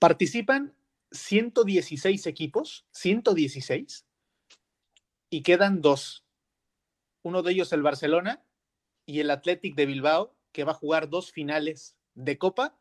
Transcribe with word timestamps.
Participan 0.00 0.74
116 1.12 2.26
equipos, 2.26 2.86
116, 2.92 4.06
y 5.28 5.42
quedan 5.42 5.82
dos. 5.82 6.24
Uno 7.22 7.42
de 7.42 7.52
ellos 7.52 7.70
el 7.74 7.82
Barcelona 7.82 8.42
y 9.04 9.20
el 9.20 9.30
Athletic 9.30 9.74
de 9.74 9.84
Bilbao, 9.84 10.34
que 10.52 10.64
va 10.64 10.72
a 10.72 10.76
jugar 10.76 11.10
dos 11.10 11.32
finales 11.32 11.98
de 12.14 12.38
Copa 12.38 12.78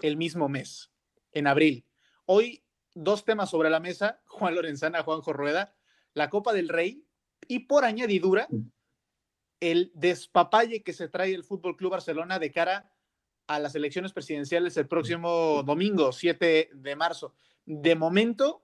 el 0.00 0.16
mismo 0.16 0.48
mes, 0.48 0.90
en 1.32 1.48
abril. 1.48 1.84
Hoy, 2.24 2.64
dos 2.94 3.26
temas 3.26 3.50
sobre 3.50 3.68
la 3.68 3.78
mesa, 3.78 4.22
Juan 4.26 4.54
Lorenzana, 4.54 5.02
Juanjo 5.02 5.34
Rueda, 5.34 5.76
la 6.14 6.30
Copa 6.30 6.54
del 6.54 6.70
Rey 6.70 7.04
y 7.46 7.66
por 7.66 7.84
añadidura, 7.84 8.48
el 9.60 9.92
despapalle 9.94 10.82
que 10.82 10.94
se 10.94 11.08
trae 11.08 11.34
el 11.34 11.44
Fútbol 11.44 11.76
Club 11.76 11.90
Barcelona 11.90 12.38
de 12.38 12.50
cara 12.52 12.90
a 13.48 13.58
las 13.58 13.74
elecciones 13.74 14.12
presidenciales 14.12 14.76
el 14.76 14.86
próximo 14.86 15.62
domingo, 15.64 16.12
7 16.12 16.70
de 16.72 16.96
marzo. 16.96 17.34
De 17.64 17.96
momento, 17.96 18.62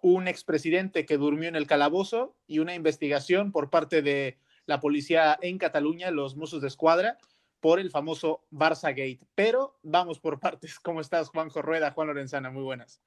un 0.00 0.26
expresidente 0.26 1.06
que 1.06 1.18
durmió 1.18 1.48
en 1.48 1.56
el 1.56 1.66
calabozo 1.66 2.34
y 2.46 2.58
una 2.58 2.74
investigación 2.74 3.52
por 3.52 3.70
parte 3.70 4.02
de 4.02 4.38
la 4.66 4.80
policía 4.80 5.38
en 5.40 5.58
Cataluña, 5.58 6.10
los 6.10 6.36
Mossos 6.36 6.62
de 6.62 6.68
Escuadra, 6.68 7.18
por 7.60 7.78
el 7.78 7.90
famoso 7.90 8.44
Barça 8.50 8.88
Gate. 8.88 9.20
Pero 9.34 9.78
vamos 9.82 10.18
por 10.18 10.40
partes. 10.40 10.80
¿Cómo 10.80 11.00
estás, 11.00 11.28
Juanjo 11.28 11.62
Rueda, 11.62 11.92
Juan 11.92 12.08
Lorenzana? 12.08 12.50
Muy 12.50 12.64
buenas. 12.64 13.00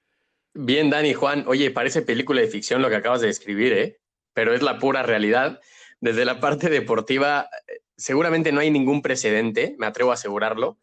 Bien, 0.53 0.89
Dani, 0.89 1.14
Juan. 1.14 1.44
Oye, 1.48 1.72
parece 1.72 2.02
película 2.03 2.39
de 2.39 2.48
ficción 2.48 2.81
lo 2.81 2.89
que 2.89 2.95
acabas 2.95 3.20
de 3.20 3.28
describir, 3.28 3.73
¿eh? 3.73 4.00
Pero 4.34 4.53
es 4.53 4.62
la 4.62 4.80
pura 4.80 5.03
realidad. 5.03 5.59
Desde 6.00 6.23
la 6.23 6.39
parte 6.39 6.70
deportiva, 6.70 7.50
seguramente 7.98 8.52
no 8.52 8.62
hay 8.62 8.72
ningún 8.72 9.02
precedente, 9.02 9.76
me 9.78 9.86
atrevo 9.86 10.12
a 10.12 10.16
asegurarlo, 10.16 10.78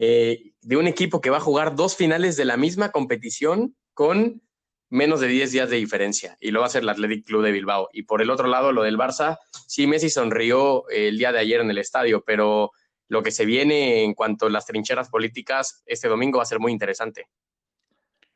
eh, 0.00 0.52
de 0.62 0.76
un 0.76 0.86
equipo 0.86 1.20
que 1.20 1.30
va 1.30 1.38
a 1.38 1.40
jugar 1.40 1.74
dos 1.74 1.96
finales 1.96 2.36
de 2.36 2.44
la 2.44 2.56
misma 2.56 2.90
competición 2.90 3.76
con 3.94 4.42
menos 4.90 5.20
de 5.20 5.26
10 5.26 5.52
días 5.52 5.70
de 5.70 5.76
diferencia 5.76 6.36
y 6.40 6.52
lo 6.52 6.60
va 6.60 6.66
a 6.66 6.68
hacer 6.68 6.82
el 6.82 6.88
Athletic 6.88 7.26
Club 7.26 7.42
de 7.42 7.52
Bilbao. 7.52 7.88
Y 7.92 8.04
por 8.04 8.22
el 8.22 8.30
otro 8.30 8.46
lado, 8.46 8.72
lo 8.72 8.82
del 8.82 8.96
Barça, 8.96 9.38
sí, 9.66 9.86
Messi 9.86 10.08
sonrió 10.08 10.88
el 10.88 11.18
día 11.18 11.32
de 11.32 11.40
ayer 11.40 11.60
en 11.60 11.70
el 11.70 11.78
estadio, 11.78 12.22
pero 12.24 12.70
lo 13.08 13.22
que 13.22 13.32
se 13.32 13.44
viene 13.44 14.04
en 14.04 14.14
cuanto 14.14 14.46
a 14.46 14.50
las 14.50 14.66
trincheras 14.66 15.08
políticas 15.08 15.82
este 15.84 16.08
domingo 16.08 16.38
va 16.38 16.44
a 16.44 16.46
ser 16.46 16.60
muy 16.60 16.72
interesante. 16.72 17.26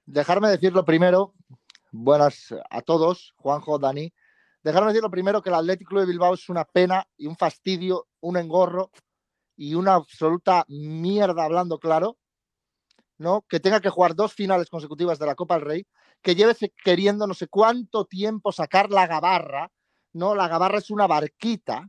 Dejarme 0.05 0.49
decirlo 0.49 0.85
primero, 0.85 1.35
buenas 1.93 2.53
a 2.71 2.83
todos, 2.83 3.35
Juanjo, 3.37 3.79
Dani. 3.79 4.13
Dejarme 4.65 4.89
decirlo 4.89 5.11
primero 5.11 5.43
que 5.43 5.49
el 5.49 5.55
Athletic 5.55 5.87
Club 5.87 6.01
de 6.01 6.07
Bilbao 6.07 6.35
es 6.35 6.49
una 6.49 6.65
pena 6.65 7.07
y 7.17 7.27
un 7.27 7.37
fastidio, 7.37 8.09
un 8.21 8.37
engorro 8.37 8.91
y 9.63 9.77
una 9.77 9.95
absoluta 9.95 10.65
mierda, 10.67 11.45
hablando 11.45 11.79
claro, 11.79 12.19
¿no? 13.17 13.45
Que 13.49 13.61
tenga 13.61 13.81
que 13.81 13.91
jugar 13.91 14.17
dos 14.17 14.35
finales 14.35 14.69
consecutivas 14.69 15.21
de 15.21 15.27
la 15.27 15.37
Copa 15.37 15.55
del 15.55 15.65
Rey 15.65 15.87
que 16.21 16.35
lleve 16.35 16.57
queriendo 16.85 17.29
no 17.29 17.35
sé 17.35 17.47
cuánto 17.47 18.05
tiempo 18.07 18.51
sacar 18.51 18.91
la 18.91 19.07
gabarra, 19.07 19.71
¿no? 20.15 20.35
La 20.35 20.49
gabarra 20.49 20.79
es 20.79 20.91
una 20.91 21.07
barquita, 21.07 21.89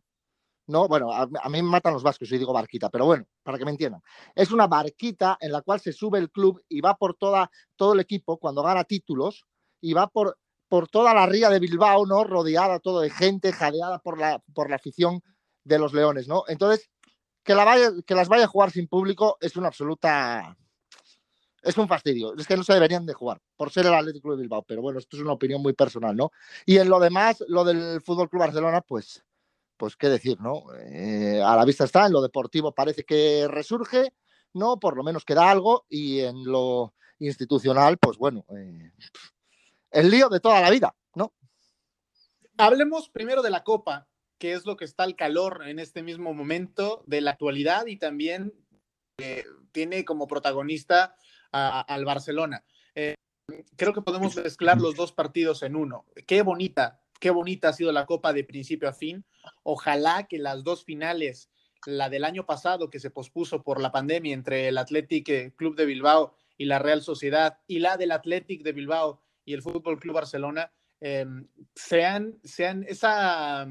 ¿no? 0.68 0.88
Bueno, 0.88 1.12
a, 1.12 1.26
mí 1.26 1.64
me 1.64 1.64
matan 1.64 1.94
los 1.94 2.04
vascos 2.04 2.30
si 2.30 2.38
digo 2.38 2.54
barquita, 2.54 2.92
pero 2.92 3.08
bueno, 3.08 3.26
para 3.42 3.58
que 3.58 3.66
me 3.66 3.72
entiendan. 3.72 4.04
Es 4.36 4.52
una 4.52 4.68
barquita 4.68 5.38
en 5.40 5.52
la 5.52 5.64
cual 5.64 5.80
se 5.80 5.94
sube 5.94 6.20
el 6.20 6.30
club 6.30 6.62
y 6.70 6.80
va 6.80 6.94
por 6.96 7.16
toda, 7.16 7.50
todo 7.76 7.94
el 7.94 8.02
equipo 8.02 8.38
cuando 8.38 8.62
gana 8.62 8.84
títulos 8.84 9.46
y 9.82 9.94
va 9.94 10.06
por, 10.06 10.38
por 10.68 10.90
toda 10.90 11.16
la 11.16 11.26
ría 11.26 11.50
de 11.50 11.58
Bilbao, 11.58 12.06
¿no? 12.06 12.24
Rodeada 12.24 12.78
todo 12.78 13.02
de 13.02 13.10
gente, 13.10 13.52
jadeada 13.52 13.98
por 13.98 14.20
la, 14.20 14.44
por 14.54 14.70
la 14.70 14.76
afición 14.76 15.24
de 15.64 15.80
los 15.80 15.92
Leones, 15.92 16.28
¿no? 16.28 16.44
Entonces, 16.48 16.92
que, 17.44 17.53
las 17.53 18.30
vaya 18.30 18.45
a 18.45 18.47
jugar 18.47 18.72
sin 18.72 18.88
público 18.88 19.38
es 19.41 19.55
una 19.55 19.67
absoluta 19.67 20.58
es 21.63 21.77
un 21.77 21.88
fastidio. 21.88 22.36
Es 22.38 22.45
que 22.45 22.58
no 22.58 22.63
se 22.63 22.73
deberían 22.73 23.05
de 23.05 23.13
jugar 23.13 23.41
por 23.55 23.72
ser 23.72 23.86
el 23.86 23.94
Atlético 23.94 24.31
de 24.31 24.41
Bilbao, 24.41 24.63
pero 24.63 24.81
bueno, 24.81 24.99
esto 24.99 25.16
es 25.16 25.23
una 25.23 25.31
opinión 25.31 25.61
muy 25.61 25.73
personal, 25.73 26.16
¿no? 26.16 26.31
Y 26.66 26.77
en 26.77 26.89
lo 26.89 26.99
demás, 26.99 27.44
lo 27.47 27.64
del 27.64 28.02
Fútbol 28.02 28.30
Club 28.30 28.41
Barcelona, 28.41 28.81
pues, 28.81 29.23
pues 29.77 29.95
qué 29.95 30.09
decir, 30.09 30.42
¿no? 30.42 30.64
Eh, 30.76 31.42
a 31.42 31.55
la 31.55 31.64
vista 31.64 31.86
está, 31.86 32.05
en 32.05 32.11
lo 32.11 32.21
deportivo 32.21 32.73
parece 32.73 33.05
que 33.05 33.48
resurge, 33.48 34.14
¿no? 34.53 34.77
Por 34.77 34.98
lo 34.98 35.03
menos 35.03 35.23
queda 35.23 35.49
algo, 35.49 35.86
y 35.87 36.20
en 36.20 36.43
lo 36.43 36.93
institucional, 37.20 37.98
pues 37.98 38.17
bueno, 38.17 38.45
eh, 38.58 38.92
el 39.92 40.09
lío 40.11 40.27
de 40.27 40.42
toda 40.42 40.59
la 40.59 40.70
vida, 40.70 40.93
¿no? 41.15 41.33
Hablemos 42.58 43.09
primero 43.09 43.42
de 43.42 43.52
la 43.52 43.64
Copa, 43.64 44.08
que 44.43 44.52
es 44.52 44.65
lo 44.65 44.76
que 44.76 44.83
está 44.83 45.04
al 45.04 45.15
calor 45.15 45.64
en 45.65 45.80
este 45.80 46.04
mismo 46.04 46.33
momento 46.33 47.02
de 47.08 47.21
la 47.21 47.31
actualidad 47.31 47.86
y 47.86 47.95
también 47.95 48.54
eh, 49.17 49.45
tiene 49.71 50.04
como 50.04 50.27
protagonista 50.27 51.15
al 51.54 52.04
Barcelona. 52.04 52.65
Eh, 52.93 53.15
creo 53.77 53.93
que 53.93 54.02
podemos 54.02 54.36
mezclar 54.36 54.82
los 54.82 54.98
dos 54.98 55.14
partidos 55.14 55.64
en 55.64 55.77
uno. 55.77 56.03
Qué 56.27 56.42
bonita, 56.42 56.99
qué 57.21 57.30
bonita 57.30 57.70
ha 57.70 57.73
sido 57.73 57.93
la 57.93 58.05
Copa 58.05 58.33
de 58.33 58.43
principio 58.43 58.89
a 58.89 58.93
fin. 58.93 59.23
Ojalá 59.64 60.27
que 60.27 60.39
las 60.39 60.65
dos 60.65 60.83
finales, 60.83 61.49
la 61.86 62.09
del 62.09 62.26
año 62.26 62.45
pasado 62.45 62.89
que 62.89 62.99
se 62.99 63.11
pospuso 63.11 63.64
por 63.64 63.80
la 63.80 63.93
pandemia 63.93 64.33
entre 64.33 64.67
el 64.67 64.77
Athletic 64.77 65.30
eh, 65.30 65.53
Club 65.55 65.77
de 65.77 65.86
Bilbao 65.86 66.36
y 66.58 66.65
la 66.65 66.80
Real 66.80 67.02
Sociedad, 67.02 67.59
y 67.65 67.80
la 67.80 67.95
del 67.95 68.11
Athletic 68.11 68.61
de 68.61 68.73
Bilbao 68.73 69.21
y 69.45 69.53
el 69.53 69.61
Fútbol 69.61 70.02
Club 70.02 70.15
Barcelona, 70.15 70.73
em, 70.99 71.48
sean, 71.76 72.37
sean 72.43 72.83
esa. 72.89 73.65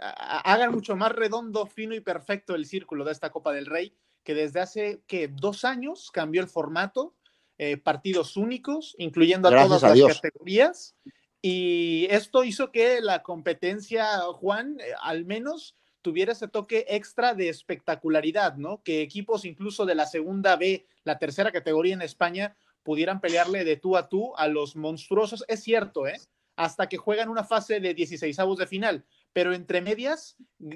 Hagan 0.00 0.72
mucho 0.72 0.96
más 0.96 1.12
redondo, 1.12 1.66
fino 1.66 1.94
y 1.94 2.00
perfecto 2.00 2.54
el 2.54 2.66
círculo 2.66 3.04
de 3.04 3.12
esta 3.12 3.30
Copa 3.30 3.52
del 3.52 3.66
Rey 3.66 3.94
que 4.28 4.34
desde 4.34 4.60
hace 4.60 5.00
que 5.06 5.28
dos 5.28 5.64
años 5.64 6.10
cambió 6.10 6.42
el 6.42 6.48
formato, 6.48 7.14
eh, 7.56 7.78
partidos 7.78 8.36
únicos, 8.36 8.94
incluyendo 8.98 9.48
a 9.48 9.64
todas 9.64 9.82
las 9.96 10.20
categorías. 10.20 10.94
Y 11.40 12.06
esto 12.10 12.44
hizo 12.44 12.70
que 12.70 13.00
la 13.00 13.22
competencia, 13.22 14.20
Juan, 14.34 14.80
eh, 14.80 14.92
al 15.00 15.24
menos 15.24 15.76
tuviera 16.02 16.32
ese 16.32 16.46
toque 16.46 16.84
extra 16.90 17.32
de 17.32 17.48
espectacularidad, 17.48 18.56
¿no? 18.56 18.82
Que 18.82 19.00
equipos 19.00 19.46
incluso 19.46 19.86
de 19.86 19.94
la 19.94 20.04
segunda 20.04 20.56
B, 20.56 20.86
la 21.04 21.18
tercera 21.18 21.50
categoría 21.50 21.94
en 21.94 22.02
España, 22.02 22.54
pudieran 22.82 23.22
pelearle 23.22 23.64
de 23.64 23.76
tú 23.76 23.96
a 23.96 24.10
tú 24.10 24.36
a 24.36 24.46
los 24.46 24.76
monstruosos. 24.76 25.42
Es 25.48 25.62
cierto, 25.62 26.06
¿eh? 26.06 26.20
Hasta 26.54 26.86
que 26.86 26.98
juegan 26.98 27.30
una 27.30 27.44
fase 27.44 27.80
de 27.80 27.94
16 27.94 28.38
avos 28.40 28.58
de 28.58 28.66
final, 28.66 29.06
pero 29.38 29.54
entre 29.54 29.80
medias, 29.80 30.34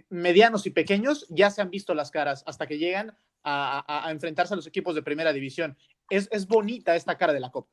medianos 0.09 0.67
y 0.67 0.71
pequeños, 0.71 1.27
ya 1.29 1.51
se 1.51 1.61
han 1.61 1.69
visto 1.69 1.95
las 1.95 2.13
caras 2.13 2.45
hasta 2.47 2.69
que 2.69 2.79
llegan 2.79 3.13
a, 3.43 4.07
enfrentarse 4.09 4.55
a 4.55 4.57
los 4.57 4.69
equipos 4.69 4.95
de 4.95 5.03
primera 5.03 5.33
división. 5.33 5.77
Es, 6.09 6.29
es, 6.31 6.47
bonita 6.47 6.95
esta 6.95 7.19
cara 7.19 7.33
de 7.33 7.41
la 7.41 7.51
Copa. 7.51 7.73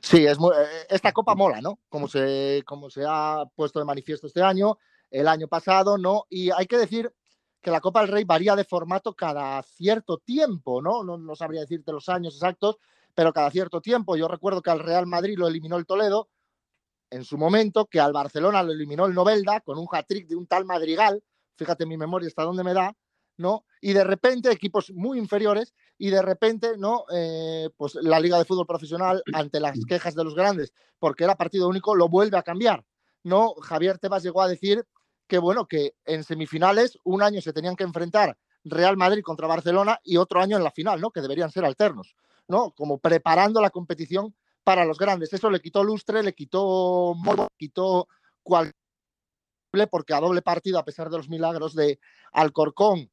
Sí, 0.00 0.24
es 0.24 0.38
eh, 0.38 0.86
esta 0.88 1.12
Copa 1.12 1.34
mola, 1.34 1.60
¿no? 1.60 1.80
Como 1.90 2.08
se, 2.08 2.62
como 2.64 2.88
se 2.88 3.02
ha 3.06 3.44
puesto 3.54 3.78
de 3.78 3.84
manifiesto 3.84 4.26
este 4.26 4.40
año, 4.40 4.78
el 5.10 5.28
año 5.28 5.48
pasado, 5.48 5.98
¿no? 5.98 6.24
Y 6.30 6.50
hay 6.50 6.64
que 6.64 6.78
decir 6.78 7.12
que 7.60 7.70
la 7.70 7.82
Copa 7.82 8.00
del 8.00 8.08
Rey 8.08 8.24
varía 8.24 8.56
de 8.56 8.64
formato 8.64 9.12
cada 9.12 9.62
cierto 9.64 10.16
tiempo, 10.16 10.80
¿no? 10.80 11.04
No, 11.04 11.18
no 11.18 11.36
sabría 11.36 11.60
decirte 11.60 11.92
los 11.92 12.08
años 12.08 12.36
exactos, 12.36 12.78
pero 13.14 13.34
cada 13.34 13.50
cierto 13.50 13.82
tiempo. 13.82 14.16
Yo 14.16 14.28
recuerdo 14.28 14.62
que 14.62 14.70
al 14.70 14.80
Real 14.80 15.06
Madrid 15.06 15.36
lo 15.36 15.46
eliminó 15.46 15.76
el 15.76 15.84
Toledo 15.84 16.30
en 17.10 17.24
su 17.24 17.38
momento, 17.38 17.86
que 17.86 18.00
al 18.00 18.12
Barcelona 18.12 18.62
lo 18.62 18.72
eliminó 18.72 19.06
el 19.06 19.14
Novelda 19.14 19.60
con 19.60 19.78
un 19.78 19.86
hat-trick 19.90 20.26
de 20.26 20.36
un 20.36 20.46
tal 20.46 20.64
Madrigal, 20.64 21.22
fíjate 21.56 21.86
mi 21.86 21.96
memoria 21.96 22.28
hasta 22.28 22.42
dónde 22.42 22.64
me 22.64 22.74
da, 22.74 22.94
¿no? 23.36 23.64
Y 23.80 23.92
de 23.92 24.04
repente 24.04 24.50
equipos 24.50 24.90
muy 24.92 25.18
inferiores 25.18 25.74
y 25.98 26.10
de 26.10 26.22
repente, 26.22 26.76
¿no? 26.78 27.04
Eh, 27.12 27.70
pues 27.76 27.94
la 27.96 28.20
Liga 28.20 28.38
de 28.38 28.44
Fútbol 28.44 28.66
Profesional, 28.66 29.22
ante 29.34 29.60
las 29.60 29.78
quejas 29.86 30.14
de 30.14 30.24
los 30.24 30.34
grandes, 30.34 30.72
porque 30.98 31.24
era 31.24 31.36
partido 31.36 31.68
único, 31.68 31.94
lo 31.94 32.08
vuelve 32.08 32.38
a 32.38 32.42
cambiar, 32.42 32.84
¿no? 33.22 33.54
Javier 33.54 33.98
Tebas 33.98 34.22
llegó 34.22 34.42
a 34.42 34.48
decir 34.48 34.86
que, 35.26 35.38
bueno, 35.38 35.66
que 35.66 35.94
en 36.04 36.24
semifinales 36.24 36.98
un 37.04 37.22
año 37.22 37.40
se 37.40 37.52
tenían 37.52 37.76
que 37.76 37.84
enfrentar 37.84 38.36
Real 38.64 38.96
Madrid 38.96 39.22
contra 39.22 39.46
Barcelona 39.46 40.00
y 40.02 40.16
otro 40.16 40.40
año 40.40 40.56
en 40.56 40.64
la 40.64 40.70
final, 40.70 41.00
¿no? 41.00 41.10
Que 41.10 41.20
deberían 41.20 41.50
ser 41.50 41.64
alternos, 41.64 42.16
¿no? 42.48 42.72
Como 42.72 42.98
preparando 42.98 43.60
la 43.60 43.70
competición 43.70 44.34
para 44.66 44.84
los 44.84 44.98
grandes. 44.98 45.32
Eso 45.32 45.48
le 45.48 45.60
quitó 45.60 45.84
lustre, 45.84 46.24
le 46.24 46.34
quitó 46.34 47.14
modo, 47.14 47.46
quitó 47.56 48.08
cual 48.42 48.72
porque 49.90 50.12
a 50.12 50.20
doble 50.20 50.42
partido, 50.42 50.78
a 50.80 50.84
pesar 50.84 51.08
de 51.08 51.18
los 51.18 51.28
milagros 51.28 51.74
de 51.74 52.00
Alcorcón 52.32 53.12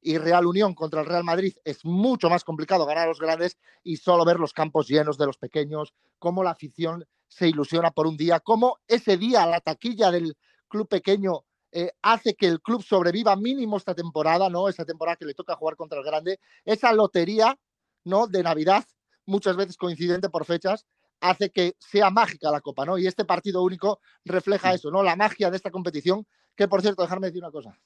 y 0.00 0.16
Real 0.16 0.46
Unión 0.46 0.74
contra 0.74 1.00
el 1.00 1.06
Real 1.06 1.24
Madrid 1.24 1.54
es 1.64 1.84
mucho 1.84 2.30
más 2.30 2.42
complicado 2.42 2.86
ganar 2.86 3.04
a 3.04 3.08
los 3.08 3.18
grandes 3.18 3.58
y 3.82 3.96
solo 3.96 4.24
ver 4.24 4.38
los 4.40 4.54
campos 4.54 4.88
llenos 4.88 5.18
de 5.18 5.26
los 5.26 5.36
pequeños, 5.36 5.92
cómo 6.18 6.42
la 6.42 6.52
afición 6.52 7.04
se 7.28 7.48
ilusiona 7.48 7.90
por 7.90 8.06
un 8.06 8.16
día, 8.16 8.40
cómo 8.40 8.78
ese 8.86 9.18
día 9.18 9.44
la 9.44 9.60
taquilla 9.60 10.10
del 10.10 10.36
club 10.68 10.88
pequeño 10.88 11.44
eh, 11.72 11.90
hace 12.00 12.34
que 12.34 12.46
el 12.46 12.62
club 12.62 12.82
sobreviva 12.82 13.36
mínimo 13.36 13.76
esta 13.76 13.94
temporada, 13.94 14.48
¿no? 14.48 14.68
Esa 14.68 14.84
temporada 14.86 15.16
que 15.16 15.26
le 15.26 15.34
toca 15.34 15.56
jugar 15.56 15.76
contra 15.76 15.98
el 15.98 16.04
grande, 16.04 16.38
esa 16.64 16.92
lotería, 16.92 17.58
¿no? 18.04 18.26
De 18.28 18.42
Navidad, 18.42 18.84
muchas 19.26 19.56
veces 19.56 19.76
coincidente 19.76 20.28
por 20.28 20.44
fechas, 20.44 20.86
hace 21.20 21.50
que 21.50 21.74
sea 21.78 22.10
mágica 22.10 22.50
la 22.50 22.60
Copa, 22.60 22.84
¿no? 22.84 22.98
Y 22.98 23.06
este 23.06 23.24
partido 23.24 23.62
único 23.62 24.00
refleja 24.24 24.74
eso, 24.74 24.90
¿no? 24.90 25.02
La 25.02 25.16
magia 25.16 25.50
de 25.50 25.56
esta 25.56 25.70
competición, 25.70 26.26
que 26.56 26.68
por 26.68 26.82
cierto, 26.82 27.02
dejarme 27.02 27.28
decir 27.28 27.42
una 27.42 27.52
cosa 27.52 27.78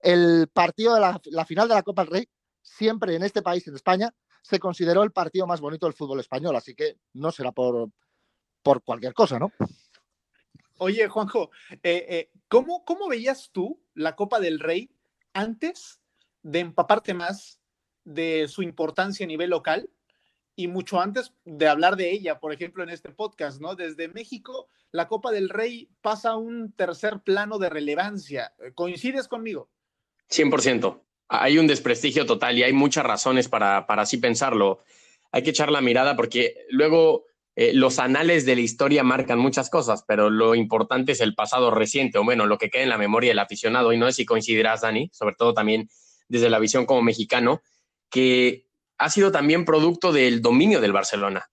el 0.00 0.48
partido 0.52 0.94
de 0.94 1.00
la, 1.00 1.44
final 1.44 1.68
de 1.68 1.74
la 1.74 1.82
Copa 1.82 2.02
del 2.02 2.12
Rey, 2.12 2.28
siempre 2.62 3.14
en 3.14 3.22
este 3.22 3.42
país, 3.42 3.66
en 3.68 3.74
España, 3.74 4.12
se 4.42 4.58
consideró 4.58 5.02
el 5.02 5.12
partido 5.12 5.46
más 5.46 5.60
bonito 5.60 5.86
del 5.86 5.94
fútbol 5.94 6.20
español, 6.20 6.56
así 6.56 6.74
que 6.74 6.96
no 7.12 7.30
será 7.30 7.52
por, 7.52 7.90
por 8.62 8.82
cualquier 8.82 9.12
cosa, 9.12 9.38
¿no? 9.38 9.52
Oye, 10.78 11.08
Juanjo, 11.08 11.50
eh, 11.82 12.06
eh, 12.08 12.30
¿cómo, 12.48 12.84
¿cómo 12.84 13.08
veías 13.08 13.50
tú 13.52 13.82
la 13.94 14.16
Copa 14.16 14.40
del 14.40 14.58
Rey 14.58 14.90
antes 15.34 16.00
de 16.42 16.60
empaparte 16.60 17.12
más 17.12 17.60
de 18.04 18.48
su 18.48 18.62
importancia 18.62 19.24
a 19.24 19.26
nivel 19.26 19.50
local 19.50 19.90
y 20.60 20.68
mucho 20.68 21.00
antes 21.00 21.32
de 21.44 21.68
hablar 21.68 21.96
de 21.96 22.10
ella, 22.10 22.38
por 22.38 22.52
ejemplo, 22.52 22.82
en 22.82 22.90
este 22.90 23.10
podcast, 23.10 23.60
¿no? 23.60 23.74
Desde 23.74 24.08
México, 24.08 24.68
la 24.92 25.08
Copa 25.08 25.32
del 25.32 25.48
Rey 25.48 25.88
pasa 26.02 26.30
a 26.30 26.36
un 26.36 26.72
tercer 26.72 27.20
plano 27.20 27.58
de 27.58 27.70
relevancia. 27.70 28.52
¿Coincides 28.74 29.26
conmigo? 29.26 29.70
100%. 30.30 31.02
Hay 31.28 31.58
un 31.58 31.66
desprestigio 31.66 32.26
total 32.26 32.58
y 32.58 32.62
hay 32.62 32.72
muchas 32.72 33.04
razones 33.04 33.48
para, 33.48 33.86
para 33.86 34.02
así 34.02 34.18
pensarlo. 34.18 34.80
Hay 35.32 35.42
que 35.42 35.50
echar 35.50 35.70
la 35.70 35.80
mirada 35.80 36.16
porque 36.16 36.66
luego 36.68 37.24
eh, 37.56 37.72
los 37.72 37.98
anales 37.98 38.44
de 38.46 38.54
la 38.54 38.60
historia 38.60 39.02
marcan 39.02 39.38
muchas 39.38 39.70
cosas, 39.70 40.04
pero 40.06 40.30
lo 40.30 40.54
importante 40.54 41.12
es 41.12 41.20
el 41.20 41.34
pasado 41.34 41.70
reciente, 41.70 42.18
o 42.18 42.24
bueno, 42.24 42.46
lo 42.46 42.58
que 42.58 42.70
queda 42.70 42.82
en 42.82 42.88
la 42.88 42.98
memoria 42.98 43.30
del 43.30 43.38
aficionado. 43.38 43.92
Y 43.92 43.98
no 43.98 44.06
sé 44.06 44.12
si 44.12 44.26
coincidirás, 44.26 44.82
Dani, 44.82 45.10
sobre 45.12 45.34
todo 45.36 45.54
también 45.54 45.88
desde 46.28 46.50
la 46.50 46.58
visión 46.58 46.86
como 46.86 47.02
mexicano, 47.02 47.62
que 48.08 48.69
ha 49.00 49.08
sido 49.08 49.32
también 49.32 49.64
producto 49.64 50.12
del 50.12 50.42
dominio 50.42 50.78
del 50.78 50.92
Barcelona. 50.92 51.50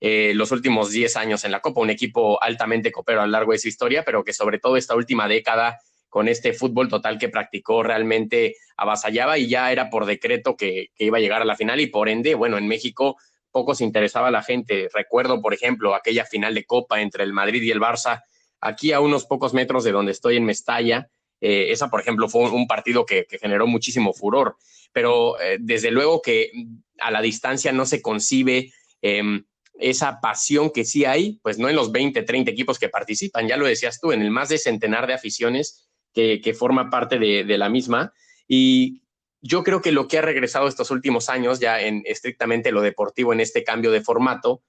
Eh, 0.00 0.32
los 0.34 0.50
últimos 0.50 0.90
10 0.90 1.16
años 1.16 1.44
en 1.44 1.52
la 1.52 1.60
Copa, 1.60 1.82
un 1.82 1.90
equipo 1.90 2.42
altamente 2.42 2.90
copero 2.90 3.20
a 3.20 3.26
lo 3.26 3.32
largo 3.32 3.52
de 3.52 3.58
su 3.58 3.68
historia, 3.68 4.02
pero 4.02 4.24
que 4.24 4.32
sobre 4.32 4.58
todo 4.58 4.78
esta 4.78 4.94
última 4.94 5.28
década, 5.28 5.78
con 6.08 6.26
este 6.26 6.54
fútbol 6.54 6.88
total 6.88 7.18
que 7.18 7.28
practicó, 7.28 7.82
realmente 7.82 8.56
avasallaba 8.78 9.36
y 9.36 9.46
ya 9.46 9.70
era 9.72 9.90
por 9.90 10.06
decreto 10.06 10.56
que, 10.56 10.88
iba 10.98 11.18
a 11.18 11.20
llegar 11.20 11.42
a 11.42 11.44
la 11.44 11.54
final 11.54 11.80
y 11.80 11.86
por 11.86 12.08
ende, 12.08 12.34
bueno, 12.34 12.56
en 12.56 12.66
México 12.66 13.18
poco 13.50 13.74
se 13.74 13.84
interesaba 13.84 14.30
la 14.30 14.42
gente. 14.42 14.88
Recuerdo, 14.94 15.42
por 15.42 15.52
ejemplo, 15.52 15.94
aquella 15.94 16.24
final 16.24 16.54
de 16.54 16.64
Copa 16.64 17.02
entre 17.02 17.24
el 17.24 17.34
Madrid 17.34 17.62
y 17.62 17.72
el 17.72 17.80
Barça, 17.80 18.22
aquí 18.62 18.92
a 18.92 19.00
unos 19.00 19.26
pocos 19.26 19.52
metros 19.52 19.84
de 19.84 19.92
donde 19.92 20.12
estoy 20.12 20.38
en 20.38 20.44
Mestalla. 20.44 21.10
Eh, 21.40 21.70
esa, 21.70 21.88
por 21.88 22.00
ejemplo, 22.00 22.28
fue 22.28 22.50
un, 22.50 22.66
partido 22.66 23.04
que, 23.04 23.26
generó 23.40 23.66
muchísimo 23.66 24.12
furor, 24.12 24.56
pero 24.92 25.40
eh, 25.40 25.58
desde 25.60 25.90
luego 25.90 26.22
que 26.22 26.50
a 26.98 27.10
la 27.10 27.20
distancia 27.20 27.72
no 27.72 27.84
se 27.84 28.00
concibe 28.00 28.72
em, 29.02 29.44
esa 29.78 30.20
pasión 30.20 30.70
que 30.70 30.84
sí 30.84 31.04
hay, 31.04 31.38
pues 31.42 31.58
no 31.58 31.68
en 31.68 31.76
los 31.76 31.92
20, 31.92 32.22
30 32.22 32.50
equipos 32.50 32.78
que 32.78 32.88
participan, 32.88 33.46
ya 33.46 33.56
lo 33.56 33.66
decías 33.66 34.00
tú, 34.00 34.12
en 34.12 34.22
el 34.22 34.30
más 34.30 34.48
de 34.48 34.58
centenar 34.58 35.06
de 35.06 35.14
aficiones 35.14 35.88
que, 36.14 36.54
forma 36.58 36.88
parte 36.88 37.18
de, 37.18 37.58
la 37.58 37.68
misma. 37.68 38.14
Y 38.48 39.02
yo 39.42 39.62
creo 39.62 39.82
que 39.82 39.92
lo 39.92 40.08
que 40.08 40.18
ha 40.18 40.22
regresado 40.22 40.66
estos 40.66 40.90
últimos 40.90 41.28
años, 41.28 41.60
ya 41.60 41.82
en 41.82 42.02
estrictamente 42.06 42.72
lo 42.72 42.80
deportivo, 42.80 43.34
en 43.34 43.40
este 43.40 43.64
cambio 43.64 43.90
de 43.90 44.00
formato, 44.00 44.62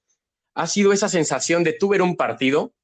ha 0.54 0.66
sido 0.66 0.92
esa 0.92 1.08
sensación 1.08 1.64
de 1.64 1.72
tú 1.72 1.88
ver 1.88 2.02
un 2.02 2.16
partido 2.16 2.74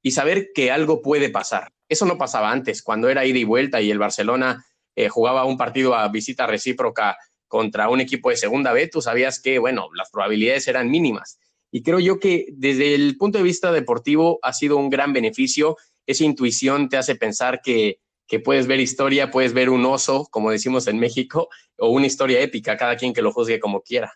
y 0.00 0.12
saber 0.12 0.50
que 0.54 0.70
algo 0.70 1.02
puede 1.02 1.28
pasar. 1.28 1.73
Eso 1.88 2.06
no 2.06 2.18
pasaba 2.18 2.50
antes, 2.50 2.82
cuando 2.82 3.08
era 3.08 3.24
ida 3.24 3.38
y 3.38 3.44
vuelta 3.44 3.80
y 3.80 3.90
el 3.90 3.98
Barcelona 3.98 4.64
eh, 4.96 5.08
jugaba 5.08 5.44
un 5.44 5.56
partido 5.56 5.94
a 5.94 6.08
visita 6.08 6.46
recíproca 6.46 7.16
contra 7.48 7.88
un 7.88 8.00
equipo 8.00 8.30
de 8.30 8.36
segunda 8.36 8.72
B, 8.72 8.88
tú 8.88 9.00
sabías 9.00 9.40
que, 9.40 9.58
bueno, 9.58 9.88
las 9.94 10.10
probabilidades 10.10 10.66
eran 10.66 10.90
mínimas. 10.90 11.38
Y 11.70 11.82
creo 11.82 11.98
yo 11.98 12.18
que 12.18 12.46
desde 12.52 12.94
el 12.94 13.16
punto 13.16 13.38
de 13.38 13.44
vista 13.44 13.72
deportivo 13.72 14.38
ha 14.42 14.52
sido 14.52 14.76
un 14.76 14.90
gran 14.90 15.12
beneficio. 15.12 15.76
Esa 16.06 16.24
intuición 16.24 16.88
te 16.88 16.96
hace 16.96 17.16
pensar 17.16 17.60
que, 17.62 18.00
puedes 18.44 18.66
ver 18.66 18.80
historia, 18.80 19.30
puedes 19.30 19.52
ver 19.52 19.70
un 19.70 19.84
oso, 19.84 20.26
como 20.30 20.50
decimos 20.50 20.86
en 20.88 20.98
México, 20.98 21.48
o 21.78 21.90
una 21.90 22.06
historia 22.06 22.40
épica, 22.40 22.76
cada 22.76 22.96
quien 22.96 23.12
que 23.12 23.22
lo 23.22 23.32
juzgue 23.32 23.60
como 23.60 23.82
quiera. 23.82 24.12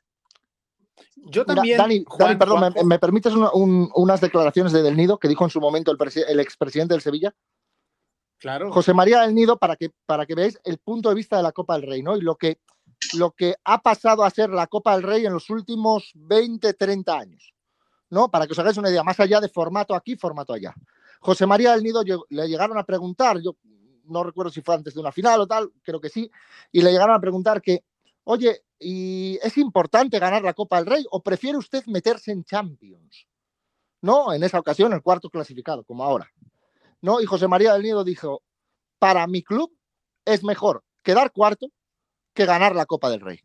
Yo 1.14 1.44
también. 1.44 1.78
Dani, 1.78 2.04
perdón, 2.36 2.74
¿me, 2.84 2.98
permites 2.98 3.32
unas 3.34 4.20
declaraciones 4.20 4.72
de 4.72 4.82
Del 4.82 4.96
Nido 4.96 5.18
que 5.18 5.28
dijo 5.28 5.44
en 5.44 5.50
su 5.50 5.60
momento 5.60 5.92
el, 5.92 5.98
el 6.28 6.40
expresidente 6.40 6.94
del 6.94 7.02
Sevilla? 7.02 7.34
Claro. 8.38 8.70
José 8.72 8.94
María 8.94 9.22
del 9.22 9.34
Nido, 9.34 9.58
para 9.58 9.76
que, 9.76 9.90
para 10.06 10.26
que 10.26 10.34
veáis 10.34 10.58
el 10.64 10.78
punto 10.78 11.08
de 11.08 11.14
vista 11.14 11.36
de 11.36 11.42
la 11.42 11.52
Copa 11.52 11.74
del 11.74 11.88
Rey, 11.88 12.02
¿no? 12.02 12.16
Y 12.16 12.20
lo 12.20 12.36
que, 12.36 12.60
lo 13.14 13.32
que 13.32 13.56
ha 13.64 13.82
pasado 13.82 14.22
a 14.22 14.30
ser 14.30 14.50
la 14.50 14.66
Copa 14.66 14.94
del 14.94 15.02
Rey 15.02 15.26
en 15.26 15.32
los 15.32 15.50
últimos 15.50 16.12
20, 16.14 16.74
30 16.74 17.18
años. 17.18 17.52
¿no? 18.10 18.30
Para 18.30 18.46
que 18.46 18.52
os 18.52 18.58
hagáis 18.58 18.76
una 18.76 18.90
idea, 18.90 19.02
más 19.02 19.20
allá 19.20 19.40
de 19.40 19.48
formato 19.48 19.94
aquí, 19.94 20.16
formato 20.16 20.52
allá. 20.52 20.74
José 21.20 21.46
María 21.46 21.72
del 21.72 21.82
Nido 21.82 22.02
le 22.28 22.48
llegaron 22.48 22.78
a 22.78 22.84
preguntar, 22.84 23.40
yo 23.40 23.56
no 24.04 24.22
recuerdo 24.22 24.50
si 24.50 24.62
fue 24.62 24.74
antes 24.74 24.94
de 24.94 25.00
una 25.00 25.12
final 25.12 25.40
o 25.40 25.46
tal, 25.46 25.70
creo 25.82 26.00
que 26.00 26.08
sí, 26.08 26.30
y 26.72 26.80
le 26.80 26.90
llegaron 26.90 27.14
a 27.14 27.20
preguntar 27.20 27.60
que, 27.60 27.84
oye, 28.24 28.62
¿y 28.78 29.38
es 29.42 29.58
importante 29.58 30.18
ganar 30.18 30.42
la 30.42 30.54
Copa 30.54 30.76
del 30.76 30.86
Rey 30.86 31.04
o 31.10 31.22
prefiere 31.22 31.58
usted 31.58 31.84
meterse 31.86 32.32
en 32.32 32.44
Champions? 32.44 33.26
No, 34.00 34.32
en 34.32 34.42
esa 34.44 34.58
ocasión 34.58 34.92
el 34.92 35.02
cuarto 35.02 35.28
clasificado, 35.28 35.84
como 35.84 36.04
ahora. 36.04 36.30
¿No? 37.00 37.20
Y 37.20 37.26
José 37.26 37.48
María 37.48 37.72
del 37.72 37.82
Nido 37.82 38.04
dijo, 38.04 38.42
para 38.98 39.26
mi 39.26 39.42
club 39.42 39.76
es 40.24 40.42
mejor 40.42 40.84
quedar 41.02 41.32
cuarto 41.32 41.68
que 42.34 42.46
ganar 42.46 42.74
la 42.74 42.86
Copa 42.86 43.10
del 43.10 43.20
Rey. 43.20 43.40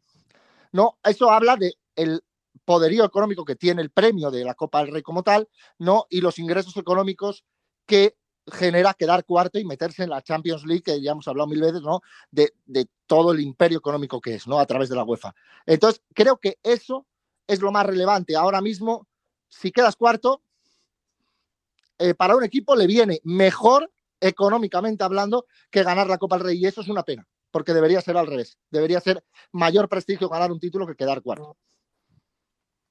No, 0.71 0.97
eso 1.03 1.29
habla 1.31 1.55
de 1.55 1.75
el 1.95 2.23
poderío 2.65 3.05
económico 3.05 3.45
que 3.45 3.55
tiene 3.55 3.81
el 3.81 3.91
premio 3.91 4.31
de 4.31 4.43
la 4.43 4.55
Copa 4.55 4.79
del 4.79 4.93
Rey 4.93 5.01
como 5.01 5.23
tal, 5.23 5.49
¿no? 5.77 6.05
Y 6.09 6.21
los 6.21 6.39
ingresos 6.39 6.75
económicos 6.77 7.45
que 7.85 8.15
genera 8.51 8.93
quedar 8.93 9.25
cuarto 9.25 9.59
y 9.59 9.65
meterse 9.65 10.03
en 10.03 10.09
la 10.09 10.21
Champions 10.21 10.65
League, 10.65 10.83
que 10.83 11.01
ya 11.01 11.11
hemos 11.11 11.27
hablado 11.27 11.47
mil 11.47 11.61
veces, 11.61 11.81
¿no? 11.81 12.01
De, 12.31 12.51
todo 13.05 13.31
el 13.31 13.41
imperio 13.41 13.77
económico 13.77 14.19
que 14.19 14.35
es, 14.35 14.47
¿no? 14.47 14.59
A 14.59 14.65
través 14.65 14.89
de 14.89 14.95
la 14.95 15.03
UEFA. 15.03 15.35
Entonces, 15.65 16.01
creo 16.13 16.37
que 16.37 16.57
eso 16.63 17.05
es 17.47 17.61
lo 17.61 17.71
más 17.71 17.85
relevante. 17.85 18.35
Ahora 18.35 18.59
mismo, 18.59 19.07
si 19.49 19.71
quedas 19.71 19.95
cuarto, 19.95 20.41
eh, 21.99 22.13
para 22.13 22.35
un 22.35 22.43
equipo 22.43 22.75
le 22.75 22.87
viene 22.87 23.19
mejor 23.23 23.91
económicamente 24.19 25.03
hablando 25.03 25.45
que 25.69 25.83
ganar 25.83 26.07
la 26.07 26.17
Copa 26.17 26.37
del 26.37 26.45
Rey. 26.45 26.57
Y 26.59 26.65
eso 26.65 26.81
es 26.81 26.89
una 26.89 27.03
pena 27.03 27.27
porque 27.53 27.73
debería 27.73 28.01
ser 28.01 28.17
al 28.17 28.27
revés. 28.27 28.57
Debería 28.71 28.99
ser 28.99 29.23
mayor 29.51 29.87
prestigio 29.87 30.27
ganar 30.27 30.51
un 30.51 30.59
título 30.59 30.87
que 30.87 30.95
quedar 30.95 31.21
cuarto. 31.21 31.55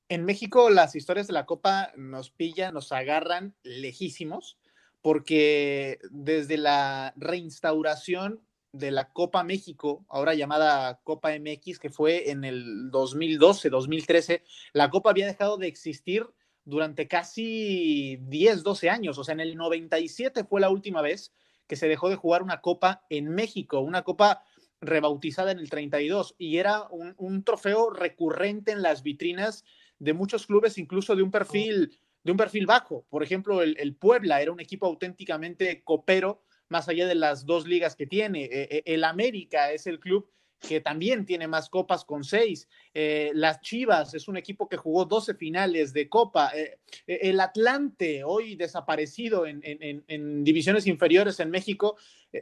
En 0.09 0.25
México 0.25 0.71
las 0.71 0.95
historias 0.95 1.27
de 1.27 1.33
la 1.33 1.47
Copa 1.47 1.91
nos 1.97 2.31
pillan, 2.31 2.73
nos 2.73 2.93
agarran 2.93 3.57
lejísimos, 3.65 4.57
porque 5.01 5.99
desde 6.11 6.59
la 6.59 7.13
reinstauración 7.17 8.41
de 8.71 8.93
la 8.93 9.13
Copa 9.13 9.43
México, 9.43 10.07
ahora 10.09 10.35
llamada 10.35 11.01
Copa 11.03 11.31
MX, 11.37 11.81
que 11.81 11.91
fue 11.91 12.31
en 12.31 12.45
el 12.45 12.91
2012, 12.93 13.69
2013, 13.69 14.45
la 14.73 14.91
Copa 14.91 15.11
había 15.11 15.27
dejado 15.27 15.57
de 15.57 15.67
existir 15.67 16.27
durante 16.65 17.09
casi 17.09 18.19
10, 18.23 18.63
12 18.63 18.91
años. 18.91 19.19
O 19.19 19.25
sea, 19.25 19.35
en 19.35 19.41
el 19.41 19.57
97 19.57 20.45
fue 20.45 20.61
la 20.61 20.71
última 20.71 21.03
vez 21.03 21.33
que 21.67 21.77
se 21.77 21.89
dejó 21.89 22.09
de 22.09 22.17
jugar 22.17 22.43
una 22.43 22.61
Copa 22.61 23.05
en 23.09 23.29
México, 23.29 23.81
una 23.81 24.03
Copa 24.03 24.45
rebautizada 24.81 25.53
en 25.53 25.59
el 25.59 25.71
32 25.71 26.35
y 26.39 26.59
era 26.59 26.89
un, 26.91 27.45
trofeo 27.45 27.91
recurrente 27.91 28.73
en 28.73 28.83
las 28.83 29.03
vitrinas 29.03 29.65
de 29.99 30.13
muchos 30.13 30.47
clubes, 30.47 30.77
incluso 30.77 31.15
de 31.15 31.23
un 31.23 31.31
perfil, 31.31 31.97
de 32.25 32.33
un 32.33 32.37
perfil 32.37 32.67
bajo. 32.67 33.07
Por 33.09 33.23
ejemplo, 33.23 33.63
el, 33.63 33.95
Puebla 33.95 34.43
era 34.43 34.51
un 34.51 34.61
equipo 34.61 34.87
auténticamente 34.87 35.83
copero, 35.85 36.43
más 36.69 36.89
allá 36.89 37.07
de 37.07 37.15
las 37.15 37.47
dos 37.47 37.67
ligas 37.67 37.95
que 37.95 38.07
tiene. 38.07 38.45
E, 38.45 38.63
e, 38.71 38.83
el 38.87 39.05
América 39.05 39.73
es 39.73 39.87
el 39.87 40.01
club 40.01 40.29
que 40.63 40.81
también 40.81 41.27
tiene 41.27 41.49
más 41.49 41.69
copas 41.69 42.05
con 42.05 42.23
seis. 42.23 42.69
Eh, 42.95 43.33
las 43.35 43.61
Chivas 43.61 44.15
es 44.15 44.29
un 44.29 44.37
equipo 44.37 44.69
que 44.69 44.77
jugó 44.77 45.05
12 45.05 45.35
finales 45.35 45.93
de 45.93 46.09
copa. 46.09 46.53
Eh, 46.55 46.79
eh, 47.07 47.19
el 47.23 47.41
Atlante, 47.41 48.23
hoy 48.25 48.55
desaparecido 48.55 49.45
en, 49.47 50.45
divisiones 50.45 50.87
inferiores 50.87 51.41
en 51.41 51.51
México, 51.51 51.97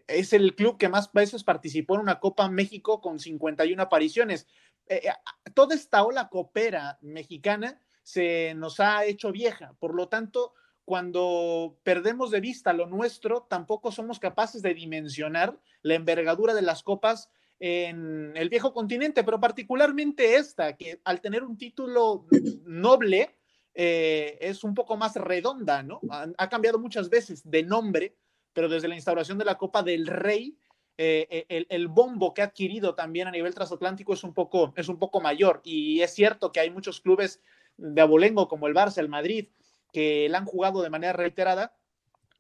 es 0.06 0.32
el 0.32 0.54
club 0.54 0.78
que 0.78 0.88
más 0.88 1.10
veces 1.12 1.42
participó 1.42 1.94
en 1.94 2.02
una 2.02 2.20
Copa 2.20 2.48
México 2.48 3.00
con 3.00 3.18
51 3.18 3.82
apariciones. 3.82 4.46
toda 5.54 5.74
esta 5.74 6.04
ola 6.04 6.28
copera 6.28 6.98
mexicana 7.00 7.80
se 8.02 8.54
nos 8.54 8.80
ha 8.80 9.04
hecho 9.04 9.32
vieja. 9.32 9.74
Por 9.80 9.94
lo 9.94 10.08
tanto, 10.08 10.52
cuando 10.84 11.78
perdemos 11.82 12.30
de 12.30 12.40
vista 12.40 12.72
lo 12.72 12.86
nuestro, 12.86 13.46
tampoco 13.48 13.92
somos 13.92 14.18
capaces 14.18 14.62
de 14.62 14.74
dimensionar 14.74 15.58
la 15.82 15.94
envergadura 15.94 16.54
de 16.54 16.62
las 16.62 16.82
copas 16.82 17.30
en 17.60 18.32
el 18.36 18.48
viejo 18.48 18.72
continente, 18.72 19.22
pero 19.22 19.38
particularmente 19.38 20.36
esta, 20.36 20.76
que 20.76 21.00
al 21.04 21.20
tener 21.20 21.44
un 21.44 21.58
título 21.58 22.26
noble 22.64 23.36
eh, 23.74 24.38
es 24.40 24.64
un 24.64 24.74
poco 24.74 24.96
más 24.96 25.14
redonda, 25.14 25.82
¿no? 25.82 26.00
Ha, 26.38 26.48
cambiado 26.48 26.78
muchas 26.78 27.10
veces 27.10 27.48
de 27.48 27.62
nombre, 27.62 28.16
pero 28.54 28.68
desde 28.68 28.88
la 28.88 28.94
instauración 28.94 29.36
de 29.36 29.44
la 29.44 29.58
Copa 29.58 29.82
del 29.82 30.06
Rey, 30.06 30.56
eh, 30.96 31.46
el, 31.48 31.66
el, 31.68 31.88
bombo 31.88 32.34
que 32.34 32.42
ha 32.42 32.46
adquirido 32.46 32.94
también 32.94 33.28
a 33.28 33.30
nivel 33.30 33.54
transatlántico 33.54 34.14
es 34.14 34.24
un, 34.24 34.34
poco, 34.34 34.72
es 34.76 34.88
un 34.88 34.98
poco 34.98 35.20
mayor. 35.20 35.60
Y 35.62 36.00
es 36.00 36.14
cierto 36.14 36.52
que 36.52 36.60
hay 36.60 36.70
muchos 36.70 37.00
clubes 37.00 37.40
de 37.76 38.00
abolengo 38.00 38.48
como 38.48 38.66
el 38.68 38.74
Barça, 38.74 38.98
el 38.98 39.08
Madrid, 39.08 39.48
que 39.92 40.28
la 40.30 40.38
han 40.38 40.46
jugado 40.46 40.82
de 40.82 40.90
manera 40.90 41.12
reiterada. 41.12 41.76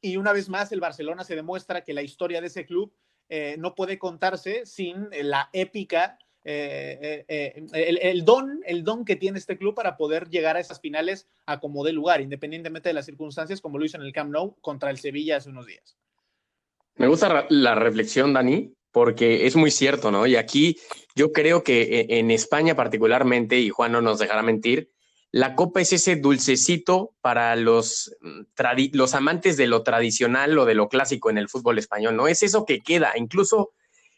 Y 0.00 0.16
una 0.16 0.32
vez 0.32 0.48
más, 0.48 0.72
el 0.72 0.80
Barcelona 0.80 1.24
se 1.24 1.36
demuestra 1.36 1.84
que 1.84 1.94
la 1.94 2.02
historia 2.02 2.40
de 2.40 2.46
ese 2.46 2.64
club 2.64 2.92
eh, 3.32 3.54
no 3.58 3.76
puede 3.76 3.96
contarse 3.96 4.66
sin 4.66 5.08
la 5.22 5.50
épica 5.52 6.18
eh, 6.42 7.24
eh, 7.28 7.64
el, 7.72 8.24
don, 8.24 8.60
el 8.66 8.82
don 8.82 9.04
que 9.04 9.14
tiene 9.14 9.38
este 9.38 9.56
club 9.56 9.74
para 9.76 9.96
poder 9.96 10.28
llegar 10.30 10.56
a 10.56 10.60
esas 10.60 10.80
finales 10.80 11.28
a 11.46 11.60
como 11.60 11.84
dé 11.84 11.92
lugar, 11.92 12.20
independientemente 12.20 12.88
de 12.88 12.94
las 12.94 13.06
circunstancias, 13.06 13.60
como 13.60 13.78
lo 13.78 13.84
hizo 13.84 13.96
en 13.96 14.02
el 14.02 14.12
Camp 14.12 14.32
Nou 14.32 14.56
contra 14.60 14.90
el 14.90 14.98
Sevilla 14.98 15.36
hace 15.36 15.48
unos 15.48 15.66
días. 15.66 15.96
Me 16.96 17.06
gusta 17.06 17.46
la 17.48 17.76
reflexión, 17.76 18.32
Dani, 18.32 18.74
porque 18.90 19.46
es 19.46 19.54
muy 19.54 19.70
cierto, 19.70 20.10
¿no? 20.10 20.26
Y 20.26 20.34
aquí 20.34 20.76
yo 21.14 21.30
creo 21.30 21.62
que 21.62 22.06
en 22.08 22.32
España 22.32 22.74
particularmente, 22.74 23.60
y 23.60 23.70
Juan 23.70 23.92
no 23.92 24.00
nos 24.00 24.18
dejará 24.18 24.42
mentir, 24.42 24.90
la 25.32 25.54
copa 25.54 25.80
es 25.80 25.92
ese 25.92 26.16
dulcecito 26.16 27.14
para 27.20 27.54
los, 27.56 28.16
mm, 28.20 28.42
los 28.92 29.14
amantes 29.14 29.56
de 29.56 29.66
lo 29.66 29.82
tradicional 29.82 30.58
o 30.58 30.64
de 30.64 30.74
lo 30.74 30.88
clásico 30.88 31.30
en 31.30 31.38
el 31.38 31.48
fútbol 31.48 31.78
español, 31.78 32.16
¿no? 32.16 32.26
Es 32.26 32.42
eso 32.42 32.64
que 32.66 32.80
queda, 32.80 33.12
incluso 33.16 33.72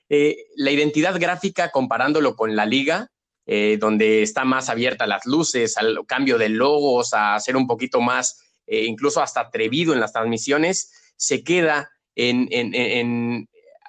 eh, 0.09 0.47
la 0.57 0.71
identidad 0.71 1.19
gráfica 1.19 1.71
comparándolo 1.71 2.35
con 2.35 2.57
la 2.57 2.67
liga, 2.67 3.11
eh, 3.45 3.77
donde 3.79 4.23
está 4.23 4.45
más 4.45 4.69
abierta 4.69 5.07
las 5.07 5.27
luces, 5.27 5.77
al 5.77 6.07
cambio 6.07 6.39
de 6.39 6.49
logos, 6.49 7.11
a 7.13 7.39
ser 7.41 7.57
un 7.57 7.67
poquito 7.67 8.01
más, 8.01 8.41
eh, 8.67 8.85
incluso 8.85 9.21
hasta 9.21 9.41
atrevido 9.41 9.93
en 9.93 10.01
las 10.01 10.13
transmisiones, 10.13 10.93
se 11.17 11.43
queda 11.45 11.91
en, 12.15 13.49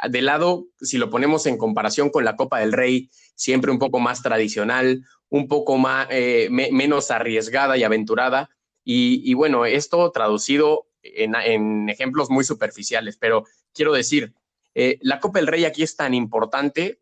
de 0.10 0.22
lado, 0.22 0.68
si 0.80 0.98
lo 0.98 1.10
ponemos 1.10 1.46
en 1.46 1.58
comparación 1.58 2.10
con 2.10 2.26
la 2.26 2.36
Copa 2.36 2.60
del 2.60 2.74
Rey, 2.74 3.10
siempre 3.36 3.72
un 3.72 3.80
poco 3.80 4.00
más 4.00 4.22
tradicional, 4.22 5.04
un 5.34 5.48
poco 5.48 5.80
más, 5.80 6.08
menos 6.52 7.10
arriesgada 7.10 7.76
y 7.76 7.84
aventurada. 7.84 8.52
Y, 8.86 9.34
bueno, 9.34 9.66
esto 9.66 10.12
traducido 10.12 10.86
en, 11.02 11.90
ejemplos 11.90 12.30
muy 12.30 12.44
superficiales, 12.44 13.18
pero 13.18 13.46
quiero 13.74 13.94
decir, 13.94 14.36
eh, 14.76 15.00
la 15.02 15.20
Copa 15.20 15.40
del 15.40 15.48
Rey 15.48 15.66
aquí 15.66 15.82
es 15.82 15.96
tan 15.96 16.14
importante, 16.14 17.02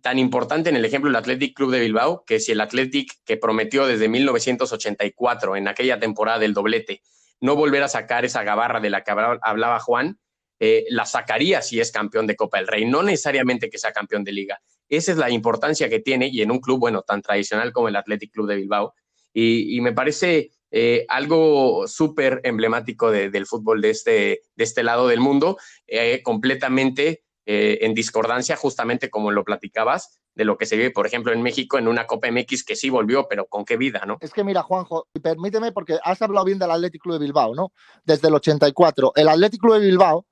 tan 0.00 0.18
importante 0.18 0.70
en 0.70 0.74
el 0.74 0.84
ejemplo 0.84 1.10
del 1.10 1.16
Athletic 1.16 1.54
Club 1.54 1.70
de 1.70 1.78
Bilbao, 1.78 2.24
que 2.26 2.40
si 2.40 2.50
el 2.50 2.60
Athletic 2.60 3.22
que 3.24 3.36
prometió 3.36 3.86
desde 3.86 4.08
1984, 4.08 5.54
en 5.54 5.68
aquella 5.68 6.00
temporada 6.00 6.40
del 6.40 6.54
doblete, 6.54 7.02
no 7.40 7.54
volver 7.54 7.84
a 7.84 7.88
sacar 7.88 8.24
esa 8.24 8.42
gabarra 8.42 8.80
de 8.80 8.90
la 8.90 9.04
que 9.04 9.12
hablaba 9.12 9.78
Juan, 9.78 10.18
eh, 10.58 10.86
la 10.90 11.06
sacaría 11.06 11.62
si 11.62 11.78
es 11.78 11.92
campeón 11.92 12.26
de 12.26 12.34
Copa 12.34 12.58
del 12.58 12.66
Rey, 12.66 12.84
no 12.84 13.04
necesariamente 13.04 13.70
que 13.70 13.78
sea 13.78 13.92
campeón 13.92 14.24
de 14.24 14.32
liga. 14.32 14.60
Esa 14.96 15.12
es 15.12 15.18
la 15.18 15.30
importancia 15.30 15.88
que 15.88 16.00
tiene 16.00 16.28
y 16.28 16.42
en 16.42 16.50
un 16.50 16.60
club, 16.60 16.80
bueno, 16.80 17.02
tan 17.02 17.22
tradicional 17.22 17.72
como 17.72 17.88
el 17.88 17.96
Athletic 17.96 18.32
Club 18.32 18.48
de 18.48 18.56
Bilbao. 18.56 18.94
Y, 19.34 19.80
me 19.80 19.92
parece 19.92 20.50
eh, 20.70 21.06
algo 21.08 21.86
súper 21.88 22.40
emblemático 22.44 23.10
del 23.10 23.46
fútbol 23.46 23.80
de 23.80 23.90
este, 23.90 24.42
de 24.54 24.64
este 24.64 24.82
lado 24.82 25.08
del 25.08 25.20
mundo, 25.20 25.56
eh, 25.86 26.22
completamente 26.22 27.22
en 27.44 27.92
discordancia, 27.92 28.54
justamente 28.54 29.10
como 29.10 29.32
lo 29.32 29.42
platicabas, 29.42 30.20
de 30.34 30.44
lo 30.44 30.56
que 30.56 30.64
se 30.64 30.76
vive, 30.76 30.92
por 30.92 31.06
ejemplo, 31.06 31.32
en 31.32 31.42
México 31.42 31.76
en 31.76 31.88
una 31.88 32.06
Copa 32.06 32.30
MX 32.30 32.62
que 32.62 32.76
sí 32.76 32.88
volvió, 32.88 33.26
pero 33.28 33.46
con 33.46 33.64
qué 33.64 33.76
vida, 33.76 34.04
¿no? 34.06 34.16
Es 34.20 34.32
que 34.32 34.44
mira, 34.44 34.62
Juanjo, 34.62 35.08
permíteme, 35.20 35.72
porque 35.72 35.98
has 36.04 36.22
hablado 36.22 36.46
bien 36.46 36.60
del 36.60 36.70
Athletic 36.70 37.02
Club 37.02 37.14
de 37.18 37.24
Bilbao, 37.24 37.54
¿no? 37.54 37.72
Desde 38.04 38.28
el 38.28 38.34
84. 38.34 39.12
El 39.16 39.28
Athletic 39.28 39.60
Club 39.60 39.74
de 39.74 39.86
Bilbao 39.86 40.26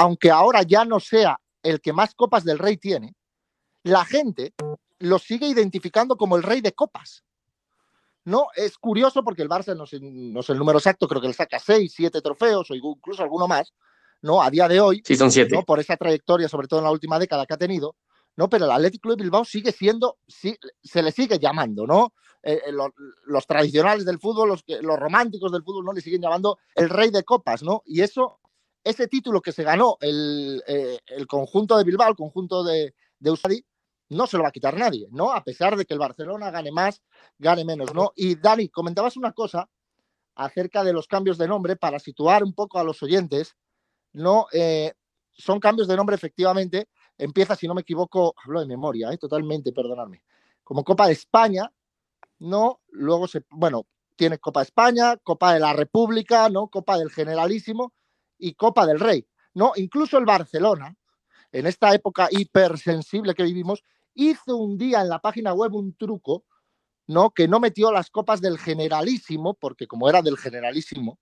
aunque 0.00 0.30
ahora 0.30 0.62
ya 0.62 0.86
no 0.86 0.98
sea 0.98 1.38
el 1.62 1.82
que 1.82 1.92
más 1.92 2.14
copas 2.14 2.42
del 2.42 2.58
rey 2.58 2.78
tiene, 2.78 3.14
la 3.82 4.04
gente 4.04 4.54
lo 4.98 5.18
sigue 5.18 5.46
identificando 5.46 6.16
como 6.16 6.36
el 6.36 6.42
rey 6.42 6.60
de 6.60 6.72
copas. 6.72 7.24
No, 8.24 8.48
es 8.54 8.76
curioso 8.76 9.24
porque 9.24 9.42
el 9.42 9.48
Barça, 9.48 9.74
no 9.74 9.86
sé, 9.86 9.96
el 9.96 10.58
número 10.58 10.78
exacto, 10.78 11.08
creo 11.08 11.22
que 11.22 11.28
le 11.28 11.34
saca 11.34 11.58
seis, 11.58 11.92
siete 11.96 12.20
trofeos 12.20 12.70
o 12.70 12.74
incluso 12.74 13.22
alguno 13.22 13.48
más, 13.48 13.72
¿no? 14.20 14.42
A 14.42 14.50
día 14.50 14.68
de 14.68 14.80
hoy, 14.80 15.02
sí, 15.04 15.16
son 15.16 15.32
siete. 15.32 15.54
¿no? 15.54 15.62
por 15.62 15.80
esa 15.80 15.96
trayectoria, 15.96 16.48
sobre 16.48 16.68
todo 16.68 16.80
en 16.80 16.84
la 16.84 16.90
última 16.90 17.18
década 17.18 17.46
que 17.46 17.54
ha 17.54 17.58
tenido, 17.58 17.96
¿no? 18.36 18.50
Pero 18.50 18.66
el 18.66 18.70
Atlético 18.70 19.08
de 19.10 19.22
Bilbao 19.22 19.44
sigue 19.44 19.72
siendo, 19.72 20.18
sí, 20.28 20.56
se 20.82 21.02
le 21.02 21.12
sigue 21.12 21.38
llamando, 21.38 21.86
¿no? 21.86 22.12
Eh, 22.42 22.60
eh, 22.66 22.72
los, 23.26 23.46
tradicionales 23.46 24.04
del 24.04 24.18
fútbol, 24.18 24.50
los, 24.50 24.64
los 24.66 24.98
románticos 24.98 25.50
del 25.50 25.62
fútbol, 25.62 25.86
¿no? 25.86 25.92
Le 25.92 26.02
siguen 26.02 26.20
llamando 26.20 26.58
el 26.74 26.90
rey 26.90 27.10
de 27.10 27.24
copas, 27.24 27.62
¿no? 27.62 27.82
Y 27.86 28.02
eso 28.02 28.40
ese 28.84 29.08
título 29.08 29.40
que 29.40 29.52
se 29.52 29.62
ganó 29.62 29.96
el, 30.00 30.62
eh, 30.66 30.98
conjunto 31.26 31.76
de 31.76 31.84
Bilbao, 31.84 32.08
el 32.08 32.16
conjunto 32.16 32.64
de, 32.64 32.94
de 33.18 33.30
no 34.10 34.26
se 34.26 34.36
lo 34.36 34.42
va 34.42 34.50
a 34.50 34.52
quitar 34.52 34.76
nadie, 34.76 35.08
¿no? 35.10 35.32
A 35.32 35.42
pesar 35.42 35.76
de 35.76 35.84
que 35.84 35.94
el 35.94 36.00
Barcelona 36.00 36.50
gane 36.50 36.72
más, 36.72 37.00
gane 37.38 37.64
menos, 37.64 37.94
¿no? 37.94 38.12
Y 38.16 38.34
Dani, 38.34 38.68
comentabas 38.68 39.16
una 39.16 39.32
cosa 39.32 39.68
acerca 40.34 40.82
de 40.82 40.92
los 40.92 41.06
cambios 41.06 41.38
de 41.38 41.46
nombre 41.46 41.76
para 41.76 41.98
situar 41.98 42.42
un 42.42 42.52
poco 42.52 42.78
a 42.78 42.84
los 42.84 43.02
oyentes, 43.02 43.56
¿no? 44.12 44.46
Eh, 44.52 44.92
son 45.32 45.60
cambios 45.60 45.86
de 45.86 45.96
nombre, 45.96 46.16
efectivamente. 46.16 46.88
Empieza, 47.16 47.54
si 47.54 47.68
no 47.68 47.74
me 47.74 47.82
equivoco, 47.82 48.34
hablo 48.44 48.60
de 48.60 48.66
memoria, 48.66 49.12
¿eh? 49.12 49.18
totalmente, 49.18 49.72
perdonadme. 49.72 50.22
Como 50.64 50.82
Copa 50.82 51.06
de 51.06 51.12
España, 51.12 51.72
¿no? 52.40 52.80
Luego 52.88 53.28
se, 53.28 53.44
bueno, 53.50 53.86
tiene 54.16 54.38
Copa 54.38 54.60
de 54.60 54.64
España, 54.64 55.16
Copa 55.18 55.54
de 55.54 55.60
la 55.60 55.72
República, 55.72 56.48
¿no? 56.48 56.68
Copa 56.68 56.98
del 56.98 57.10
Generalísimo 57.10 57.92
y 58.38 58.54
Copa 58.54 58.86
del 58.86 58.98
Rey. 58.98 59.24
No, 59.54 59.72
incluso 59.76 60.18
el 60.18 60.24
Barcelona, 60.24 60.96
en 61.52 61.66
esta 61.66 61.94
época 61.94 62.28
hipersensible 62.30 63.34
que 63.34 63.42
vivimos, 63.42 63.84
hizo 64.14 64.56
un 64.56 64.78
día 64.78 65.00
en 65.00 65.08
la 65.08 65.20
página 65.20 65.52
web 65.52 65.74
un 65.74 65.94
truco, 65.94 66.44
¿no? 67.06 67.30
Que 67.30 67.48
no 67.48 67.60
metió 67.60 67.92
las 67.92 68.10
copas 68.10 68.40
del 68.40 68.58
Generalísimo, 68.58 69.54
porque 69.54 69.86
como 69.86 70.08
era 70.08 70.22
del 70.22 70.36
Generalísimo, 70.36 71.18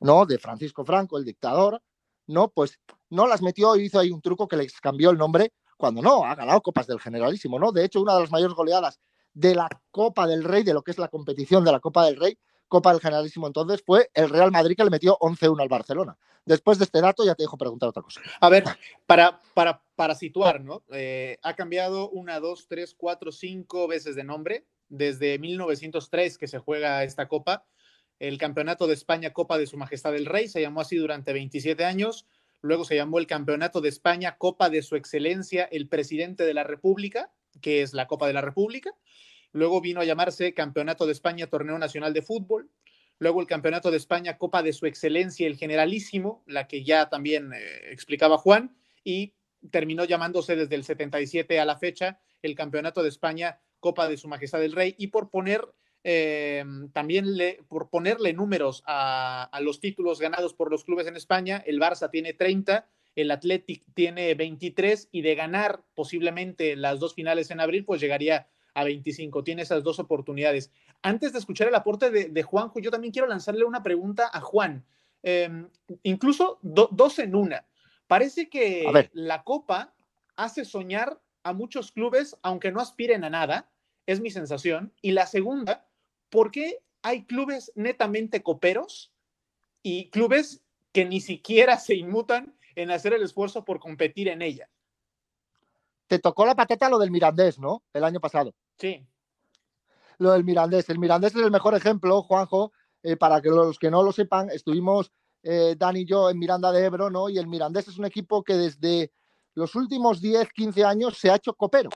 ¿no? 0.00 0.26
De 0.26 0.38
Francisco 0.38 0.84
Franco, 0.84 1.18
el 1.18 1.24
dictador, 1.24 1.82
¿no? 2.26 2.48
Pues 2.48 2.78
no 3.10 3.26
las 3.26 3.42
metió 3.42 3.76
y 3.76 3.84
hizo 3.84 3.98
ahí 3.98 4.10
un 4.10 4.20
truco 4.20 4.48
que 4.48 4.56
les 4.56 4.80
cambió 4.80 5.10
el 5.10 5.18
nombre 5.18 5.52
cuando 5.76 6.02
no, 6.02 6.24
ha 6.24 6.34
ganado 6.34 6.60
copas 6.62 6.86
del 6.86 7.00
Generalísimo, 7.00 7.58
¿no? 7.58 7.72
De 7.72 7.84
hecho, 7.84 8.00
una 8.00 8.14
de 8.14 8.22
las 8.22 8.30
mayores 8.30 8.54
goleadas 8.54 8.98
de 9.34 9.54
la 9.54 9.68
Copa 9.90 10.26
del 10.26 10.44
Rey, 10.44 10.62
de 10.62 10.74
lo 10.74 10.82
que 10.82 10.90
es 10.90 10.98
la 10.98 11.08
competición 11.08 11.64
de 11.64 11.72
la 11.72 11.80
Copa 11.80 12.06
del 12.06 12.16
Rey, 12.16 12.38
Copa 12.68 12.92
del 12.92 13.00
Generalísimo 13.00 13.46
entonces 13.46 13.82
fue 13.84 14.10
el 14.14 14.28
Real 14.28 14.50
Madrid 14.50 14.76
que 14.76 14.84
le 14.84 14.90
metió 14.90 15.16
11-1 15.18 15.62
al 15.62 15.68
Barcelona. 15.68 16.18
Después 16.46 16.78
de 16.78 16.84
este 16.84 17.00
dato 17.00 17.24
ya 17.24 17.34
te 17.34 17.42
dejo 17.42 17.58
preguntar 17.58 17.88
otra 17.88 18.02
cosa. 18.02 18.20
A 18.40 18.48
ver, 18.48 18.64
para, 19.06 19.40
para, 19.52 19.82
para 19.96 20.14
situar, 20.14 20.62
¿no? 20.62 20.84
Eh, 20.92 21.38
ha 21.42 21.54
cambiado 21.54 22.08
una, 22.10 22.38
dos, 22.38 22.68
tres, 22.68 22.94
cuatro, 22.96 23.32
cinco 23.32 23.88
veces 23.88 24.14
de 24.14 24.22
nombre 24.22 24.64
desde 24.88 25.38
1903 25.40 26.38
que 26.38 26.46
se 26.46 26.58
juega 26.58 27.02
esta 27.02 27.26
copa. 27.26 27.66
El 28.20 28.38
Campeonato 28.38 28.86
de 28.86 28.94
España 28.94 29.32
Copa 29.32 29.58
de 29.58 29.66
Su 29.66 29.76
Majestad 29.76 30.14
el 30.14 30.24
Rey 30.24 30.48
se 30.48 30.60
llamó 30.60 30.80
así 30.80 30.96
durante 30.96 31.32
27 31.32 31.84
años. 31.84 32.26
Luego 32.62 32.84
se 32.84 32.94
llamó 32.94 33.18
el 33.18 33.26
Campeonato 33.26 33.80
de 33.80 33.88
España 33.88 34.38
Copa 34.38 34.70
de 34.70 34.82
Su 34.82 34.94
Excelencia 34.94 35.64
el 35.64 35.88
Presidente 35.88 36.44
de 36.44 36.54
la 36.54 36.62
República, 36.62 37.32
que 37.60 37.82
es 37.82 37.92
la 37.92 38.06
Copa 38.06 38.28
de 38.28 38.32
la 38.32 38.40
República. 38.40 38.92
Luego 39.52 39.80
vino 39.80 40.00
a 40.00 40.04
llamarse 40.04 40.54
Campeonato 40.54 41.06
de 41.06 41.12
España 41.12 41.48
Torneo 41.48 41.78
Nacional 41.78 42.14
de 42.14 42.22
Fútbol. 42.22 42.70
Luego 43.18 43.40
el 43.40 43.46
Campeonato 43.46 43.90
de 43.90 43.96
España 43.96 44.36
Copa 44.36 44.62
de 44.62 44.72
Su 44.72 44.86
Excelencia 44.86 45.46
el 45.46 45.56
Generalísimo, 45.56 46.42
la 46.46 46.68
que 46.68 46.84
ya 46.84 47.08
también 47.08 47.52
eh, 47.52 47.90
explicaba 47.90 48.38
Juan. 48.38 48.76
Y 49.04 49.34
terminó 49.70 50.04
llamándose 50.04 50.56
desde 50.56 50.74
el 50.74 50.84
77 50.84 51.58
a 51.58 51.64
la 51.64 51.78
fecha 51.78 52.20
el 52.42 52.54
Campeonato 52.54 53.02
de 53.02 53.08
España 53.08 53.60
Copa 53.80 54.08
de 54.08 54.16
Su 54.16 54.28
Majestad 54.28 54.62
el 54.62 54.72
Rey. 54.72 54.94
Y 54.98 55.08
por 55.08 55.30
poner 55.30 55.62
eh, 56.04 56.64
también 56.92 57.36
le, 57.36 57.60
por 57.68 57.88
ponerle 57.88 58.32
números 58.32 58.82
a, 58.86 59.44
a, 59.44 59.60
los 59.60 59.80
títulos 59.80 60.20
ganados 60.20 60.54
por 60.54 60.70
los 60.70 60.84
clubes 60.84 61.06
en 61.06 61.16
España, 61.16 61.62
el 61.66 61.80
Barça 61.80 62.10
tiene 62.10 62.32
30, 62.32 62.86
el 63.16 63.30
Athletic 63.30 63.82
tiene 63.94 64.34
23 64.34 65.08
y 65.10 65.22
de 65.22 65.34
ganar 65.34 65.82
posiblemente 65.94 66.76
las 66.76 67.00
dos 67.00 67.14
finales 67.14 67.50
en 67.50 67.60
abril, 67.60 67.84
pues 67.84 68.00
llegaría 68.00 68.46
a 68.76 68.84
25. 68.84 69.42
Tiene 69.42 69.62
esas 69.62 69.82
dos 69.82 69.98
oportunidades. 69.98 70.70
Antes 71.02 71.32
de 71.32 71.38
escuchar 71.38 71.66
el 71.66 71.74
aporte 71.74 72.10
de, 72.10 72.42
Juanjo, 72.42 72.78
yo 72.78 72.90
también 72.90 73.10
quiero 73.10 73.26
lanzarle 73.26 73.64
una 73.64 73.82
pregunta 73.82 74.30
a 74.32 74.40
Juan. 74.40 74.84
Em, 75.22 75.68
incluso 76.02 76.58
dos 76.62 77.18
en 77.18 77.34
una. 77.34 77.66
Parece 78.06 78.50
que 78.50 79.08
la 79.14 79.42
Copa 79.42 79.94
hace 80.36 80.66
soñar 80.66 81.20
a 81.42 81.54
muchos 81.54 81.90
clubes, 81.90 82.36
aunque 82.42 82.70
no 82.70 82.80
aspiren 82.80 83.24
a 83.24 83.30
nada, 83.30 83.70
es 84.04 84.20
mi 84.20 84.30
sensación. 84.30 84.92
Y 85.00 85.12
la 85.12 85.26
segunda, 85.26 85.88
¿por 86.28 86.50
qué 86.50 86.80
hay 87.00 87.24
clubes 87.24 87.72
netamente 87.74 88.42
coperos 88.42 89.10
y 89.82 90.10
clubes 90.10 90.62
que 90.92 91.06
ni 91.06 91.22
siquiera 91.22 91.78
se 91.78 91.94
inmutan 91.94 92.54
en 92.74 92.90
hacer 92.90 93.14
el 93.14 93.22
esfuerzo 93.22 93.64
por 93.64 93.80
competir 93.80 94.28
en 94.28 94.42
ella? 94.42 94.68
Te 96.08 96.18
tocó 96.18 96.44
la 96.44 96.54
patata 96.54 96.90
lo 96.90 96.98
del 96.98 97.10
Mirandés, 97.10 97.58
¿no? 97.58 97.82
El 97.94 98.04
año 98.04 98.20
pasado. 98.20 98.54
Sí. 98.78 99.06
Lo 100.18 100.32
del 100.32 100.44
Mirandés. 100.44 100.88
El 100.88 100.98
Mirandés 100.98 101.34
es 101.34 101.42
el 101.42 101.50
mejor 101.50 101.74
ejemplo, 101.74 102.22
Juanjo, 102.22 102.72
eh, 103.02 103.16
para 103.16 103.40
que 103.40 103.50
los 103.50 103.78
que 103.78 103.90
no 103.90 104.02
lo 104.02 104.12
sepan, 104.12 104.50
estuvimos 104.50 105.12
eh, 105.42 105.76
Dani 105.78 106.00
y 106.00 106.06
yo 106.06 106.30
en 106.30 106.38
Miranda 106.38 106.72
de 106.72 106.84
Ebro, 106.84 107.10
¿no? 107.10 107.28
Y 107.28 107.38
el 107.38 107.46
Mirandés 107.46 107.88
es 107.88 107.98
un 107.98 108.04
equipo 108.04 108.42
que 108.42 108.54
desde 108.54 109.12
los 109.54 109.74
últimos 109.74 110.20
10, 110.20 110.52
15 110.52 110.84
años 110.84 111.18
se 111.18 111.30
ha 111.30 111.36
hecho 111.36 111.54
copero, 111.54 111.90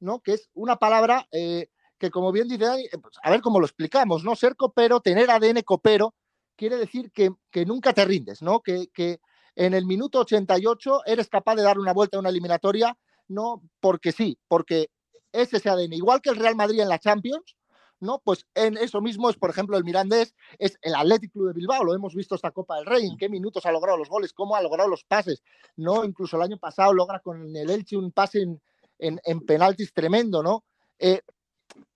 ¿no? 0.00 0.20
Que 0.20 0.34
es 0.34 0.48
una 0.54 0.76
palabra 0.76 1.26
eh, 1.30 1.68
que, 1.98 2.10
como 2.10 2.32
bien 2.32 2.48
dice 2.48 2.64
Dani, 2.64 2.88
pues, 3.00 3.16
a 3.22 3.30
ver 3.30 3.40
cómo 3.40 3.60
lo 3.60 3.66
explicamos, 3.66 4.24
¿no? 4.24 4.34
Ser 4.34 4.56
copero, 4.56 5.00
tener 5.00 5.30
ADN 5.30 5.62
copero, 5.62 6.14
quiere 6.56 6.76
decir 6.76 7.12
que, 7.12 7.30
nunca 7.64 7.92
te 7.92 8.04
rindes, 8.04 8.42
¿no? 8.42 8.60
Que, 8.60 8.88
que 8.88 9.20
en 9.54 9.74
el 9.74 9.86
minuto 9.86 10.20
88 10.20 11.02
eres 11.06 11.28
capaz 11.28 11.56
de 11.56 11.62
dar 11.62 11.78
una 11.78 11.92
vuelta 11.92 12.16
a 12.16 12.20
una 12.20 12.28
eliminatoria 12.30 12.96
no 13.28 13.62
porque 13.80 14.12
sí, 14.12 14.38
porque 14.48 14.90
es 15.32 15.52
ese 15.52 15.68
ADN, 15.68 15.92
igual 15.92 16.20
que 16.20 16.30
el 16.30 16.36
Real 16.36 16.56
Madrid 16.56 16.80
en 16.80 16.88
la 16.88 16.98
Champions, 16.98 17.56
¿no? 18.00 18.20
Pues 18.24 18.46
en 18.54 18.76
eso 18.76 19.00
mismo 19.00 19.28
es, 19.30 19.36
por 19.36 19.50
ejemplo, 19.50 19.76
el 19.76 19.84
Mirandés, 19.84 20.34
es 20.58 20.78
el 20.82 20.94
Athletic 20.94 21.32
Club 21.32 21.48
de 21.48 21.54
Bilbao, 21.54 21.84
lo 21.84 21.94
hemos 21.94 22.14
visto 22.14 22.34
esta 22.34 22.50
Copa 22.50 22.76
del 22.76 22.86
Rey, 22.86 23.06
en 23.06 23.16
qué 23.16 23.28
minutos 23.28 23.66
ha 23.66 23.72
logrado 23.72 23.98
los 23.98 24.08
goles, 24.08 24.32
cómo 24.32 24.56
ha 24.56 24.62
logrado 24.62 24.88
los 24.88 25.04
pases, 25.04 25.42
¿no? 25.76 26.04
Incluso 26.04 26.36
el 26.36 26.42
año 26.42 26.58
pasado 26.58 26.92
logra 26.92 27.20
con 27.20 27.54
el 27.56 27.70
Elche 27.70 27.96
un 27.96 28.12
pase 28.12 28.42
en, 28.42 29.20
en, 29.24 29.40
penaltis 29.40 29.92
tremendo, 29.92 30.42
¿no? 30.42 30.64
Eh, 30.98 31.20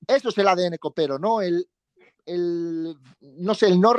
eso 0.07 0.29
es 0.29 0.39
el 0.39 0.49
ADN 0.49 0.77
copero, 0.79 1.19
¿no? 1.19 1.41
El, 1.41 1.69
el 2.27 2.97
no 3.21 3.55
sé, 3.55 3.67
el 3.67 3.81
no, 3.81 3.95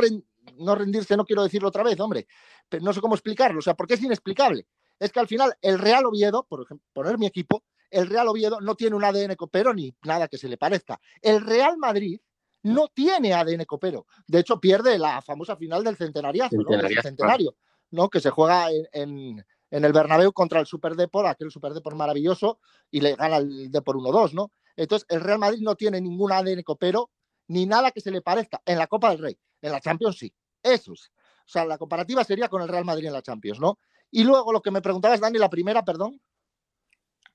no 0.58 0.76
rendirse, 0.76 1.18
no 1.18 1.26
quiero 1.26 1.44
decirlo 1.44 1.70
otra 1.70 1.84
vez, 1.84 2.00
hombre, 2.00 2.28
pero 2.70 2.84
no 2.84 2.94
sé 2.94 3.02
cómo 3.02 3.16
explicarlo, 3.16 3.60
o 3.60 3.62
sea, 3.62 3.76
porque 3.76 3.96
es 3.96 4.04
inexplicable. 4.04 4.68
Es 5.00 5.12
que 5.12 5.20
al 5.20 5.28
final 5.28 5.56
el 5.62 5.80
Real 5.80 6.06
Oviedo, 6.06 6.44
por 6.44 6.62
ejemplo, 6.62 6.88
poner 6.94 7.18
mi 7.18 7.26
equipo, 7.26 7.64
el 7.94 8.08
Real 8.08 8.28
Oviedo 8.28 8.60
no 8.60 8.76
tiene 8.76 8.96
un 8.96 9.04
ADN 9.04 9.36
copero 9.36 9.74
ni 9.74 9.96
nada 10.04 10.28
que 10.28 10.38
se 10.38 10.50
le 10.50 10.58
parezca. 10.58 11.00
El 11.22 11.42
Real 11.42 11.78
Madrid 11.78 12.20
no 12.64 12.88
tiene 12.88 13.34
ADN 13.34 13.66
copero. 13.66 14.06
De 14.28 14.40
hecho, 14.40 14.60
pierde 14.60 14.98
la 14.98 15.22
famosa 15.22 15.56
final 15.56 15.84
del 15.84 15.98
centenariazo, 15.98 16.56
¿no? 16.58 17.02
centenario, 17.02 17.56
¿no? 17.92 18.10
Que 18.10 18.20
se 18.20 18.30
juega 18.30 18.68
en, 18.72 19.44
el 19.70 19.94
Bernabéu 19.94 20.34
contra 20.34 20.60
el 20.60 20.66
Super 20.66 20.96
Depor, 20.96 21.28
aquel 21.28 21.52
Super 21.52 21.74
Depor 21.74 21.96
maravilloso, 21.96 22.60
y 22.90 23.02
le 23.02 23.16
gana 23.16 23.38
el 23.38 23.72
Depor 23.72 23.98
1-2, 23.98 24.34
¿no? 24.34 24.52
Entonces, 24.76 25.06
el 25.10 25.22
Real 25.22 25.40
Madrid 25.40 25.62
no 25.62 25.76
tiene 25.76 26.02
ningún 26.02 26.32
ADN 26.32 26.64
copero 26.64 27.12
ni 27.48 27.66
nada 27.66 27.92
que 27.92 28.02
se 28.02 28.12
le 28.12 28.22
parezca. 28.22 28.62
En 28.66 28.78
la 28.78 28.88
Copa 28.88 29.10
del 29.10 29.20
Rey, 29.20 29.38
en 29.62 29.72
la 29.72 29.82
Champions 29.82 30.18
sí. 30.18 30.34
Eso 30.64 30.94
es. 30.94 31.12
O 31.46 31.50
sea, 31.50 31.66
la 31.66 31.78
comparativa 31.78 32.24
sería 32.24 32.48
con 32.48 32.62
el 32.62 32.70
Real 32.70 32.86
Madrid 32.86 33.08
en 33.08 33.14
la 33.14 33.22
Champions, 33.22 33.60
¿no? 33.60 33.78
Y 34.10 34.24
luego 34.24 34.54
lo 34.54 34.62
que 34.62 34.72
me 34.72 34.82
preguntabas, 34.82 35.20
Dani, 35.20 35.38
la 35.38 35.50
primera, 35.50 35.84
perdón. 35.84 36.22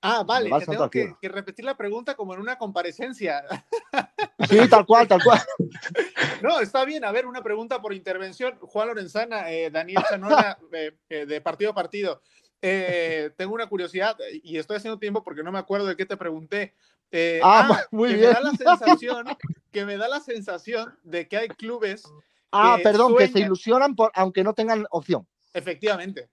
Ah, 0.01 0.23
vale, 0.23 0.51
te 0.61 0.67
tengo 0.67 0.89
que, 0.89 1.17
repetir 1.23 1.65
la 1.65 1.77
pregunta 1.77 2.15
como 2.15 2.35
en 2.35 2.41
una 2.41 2.57
comparecencia. 2.57 3.45
Sí, 4.49 4.57
tal 4.71 4.87
cual, 4.87 5.07
tal 5.09 5.23
cual. 5.23 5.41
No, 6.43 6.61
está 6.61 6.85
bien. 6.85 7.05
A 7.05 7.11
ver, 7.11 7.27
una 7.27 7.43
pregunta 7.43 7.83
por 7.83 7.93
intervención. 7.93 8.57
Juan 8.61 8.89
Lorenzana, 8.89 9.51
eh, 9.51 9.69
Daniel 9.71 10.03
Chanona, 10.09 10.57
eh, 10.73 10.93
eh, 11.09 11.27
de 11.27 11.41
partido 11.41 11.73
a 11.73 11.75
partido. 11.75 12.23
tengo 12.61 13.53
una 13.53 13.69
curiosidad 13.69 14.17
y 14.45 14.57
estoy 14.57 14.77
haciendo 14.77 14.99
tiempo 14.99 15.25
porque 15.25 15.43
no 15.43 15.51
me 15.51 15.59
acuerdo 15.59 15.87
de 15.87 15.97
qué 15.97 16.07
te 16.07 16.17
pregunté. 16.17 16.75
ah, 17.43 17.69
ah, 17.71 17.85
muy 17.91 18.15
bien. 18.15 18.21
Me 18.21 18.35
da 18.35 18.41
la 18.41 18.53
sensación, 18.53 19.27
que 19.73 19.85
me 19.85 19.97
da 19.97 20.09
la 20.09 20.21
sensación 20.21 20.97
de 21.03 21.27
que 21.27 21.37
hay 21.37 21.49
clubes. 21.49 22.05
Ah, 22.53 22.79
perdón, 22.83 23.17
que 23.17 23.29
se 23.29 23.41
ilusionan 23.41 23.97
por, 23.97 24.13
aunque 24.15 24.45
no 24.45 24.55
tengan 24.55 24.87
opción. 24.91 25.27
Efectivamente. 25.53 26.31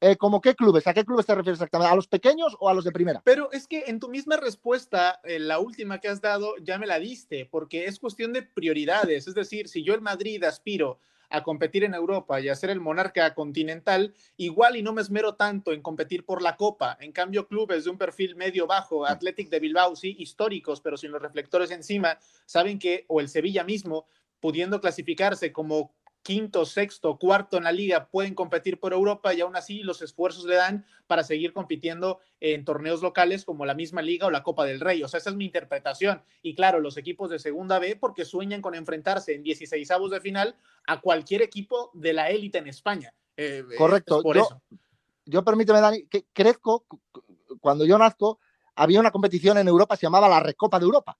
Eh, 0.00 0.16
¿Cómo 0.16 0.40
qué 0.40 0.54
clubes? 0.54 0.86
¿A 0.86 0.92
qué 0.94 1.04
clubes 1.04 1.26
te 1.26 1.34
refieres 1.34 1.58
exactamente? 1.58 1.92
¿A 1.92 1.96
los 1.96 2.08
pequeños 2.08 2.56
o 2.60 2.68
a 2.68 2.74
los 2.74 2.84
de 2.84 2.92
primera? 2.92 3.22
Pero 3.24 3.50
es 3.52 3.66
que 3.66 3.84
en 3.86 4.00
tu 4.00 4.08
misma 4.08 4.36
respuesta, 4.36 5.20
eh, 5.24 5.38
la 5.38 5.58
última 5.58 5.98
que 5.98 6.08
has 6.08 6.20
dado, 6.20 6.54
ya 6.62 6.78
me 6.78 6.86
la 6.86 6.98
diste, 6.98 7.46
porque 7.50 7.86
es 7.86 7.98
cuestión 7.98 8.32
de 8.32 8.42
prioridades. 8.42 9.26
Es 9.26 9.34
decir, 9.34 9.68
si 9.68 9.82
yo 9.82 9.94
en 9.94 10.02
Madrid 10.02 10.42
aspiro 10.44 10.98
a 11.30 11.42
competir 11.42 11.84
en 11.84 11.94
Europa 11.94 12.40
y 12.40 12.48
a 12.48 12.54
ser 12.54 12.70
el 12.70 12.80
monarca 12.80 13.34
continental, 13.34 14.14
igual 14.36 14.76
y 14.76 14.82
no 14.82 14.92
me 14.92 15.00
esmero 15.00 15.34
tanto 15.34 15.72
en 15.72 15.82
competir 15.82 16.24
por 16.24 16.42
la 16.42 16.56
Copa. 16.56 16.96
En 17.00 17.12
cambio, 17.12 17.48
clubes 17.48 17.84
de 17.84 17.90
un 17.90 17.98
perfil 17.98 18.36
medio-bajo, 18.36 19.06
Athletic 19.06 19.48
de 19.48 19.60
Bilbao, 19.60 19.96
sí, 19.96 20.14
históricos, 20.18 20.80
pero 20.80 20.96
sin 20.96 21.10
los 21.10 21.22
reflectores 21.22 21.70
encima, 21.70 22.18
saben 22.46 22.78
que, 22.78 23.04
o 23.08 23.20
el 23.20 23.28
Sevilla 23.28 23.64
mismo, 23.64 24.06
pudiendo 24.38 24.80
clasificarse 24.80 25.52
como 25.52 25.94
quinto, 26.24 26.64
sexto, 26.64 27.18
cuarto 27.18 27.58
en 27.58 27.64
la 27.64 27.70
liga 27.70 28.08
pueden 28.08 28.34
competir 28.34 28.80
por 28.80 28.94
Europa 28.94 29.34
y 29.34 29.42
aún 29.42 29.56
así 29.56 29.82
los 29.82 30.00
esfuerzos 30.00 30.46
le 30.46 30.56
dan 30.56 30.86
para 31.06 31.22
seguir 31.22 31.52
compitiendo 31.52 32.18
en 32.40 32.64
torneos 32.64 33.02
locales 33.02 33.44
como 33.44 33.66
la 33.66 33.74
misma 33.74 34.00
liga 34.00 34.26
o 34.26 34.30
la 34.30 34.42
Copa 34.42 34.64
del 34.64 34.80
Rey. 34.80 35.02
O 35.02 35.08
sea, 35.08 35.18
esa 35.18 35.30
es 35.30 35.36
mi 35.36 35.44
interpretación. 35.44 36.22
Y 36.42 36.54
claro, 36.54 36.80
los 36.80 36.96
equipos 36.96 37.28
de 37.28 37.38
segunda 37.38 37.78
B 37.78 37.96
porque 37.96 38.24
sueñan 38.24 38.62
con 38.62 38.74
enfrentarse 38.74 39.34
en 39.34 39.42
16 39.42 39.88
avos 39.90 40.10
de 40.10 40.20
final 40.22 40.56
a 40.86 41.02
cualquier 41.02 41.42
equipo 41.42 41.90
de 41.92 42.14
la 42.14 42.30
élite 42.30 42.56
en 42.56 42.68
España. 42.68 43.14
Eh, 43.36 43.62
eh, 43.70 43.76
Correcto. 43.76 44.22
Por 44.22 44.36
yo, 44.36 44.42
eso. 44.44 44.62
yo 45.26 45.44
permíteme, 45.44 45.82
Dani, 45.82 46.06
que 46.06 46.24
crezco, 46.32 46.86
cuando 47.60 47.84
yo 47.84 47.98
nazco, 47.98 48.40
había 48.74 48.98
una 48.98 49.10
competición 49.10 49.58
en 49.58 49.68
Europa, 49.68 49.94
se 49.94 50.06
llamaba 50.06 50.28
la 50.30 50.40
Recopa 50.40 50.78
de 50.78 50.86
Europa. 50.86 51.18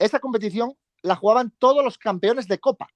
Esa 0.00 0.18
competición 0.18 0.76
la 1.02 1.14
jugaban 1.14 1.52
todos 1.58 1.84
los 1.84 1.96
campeones 1.96 2.48
de 2.48 2.58
Copa 2.58 2.88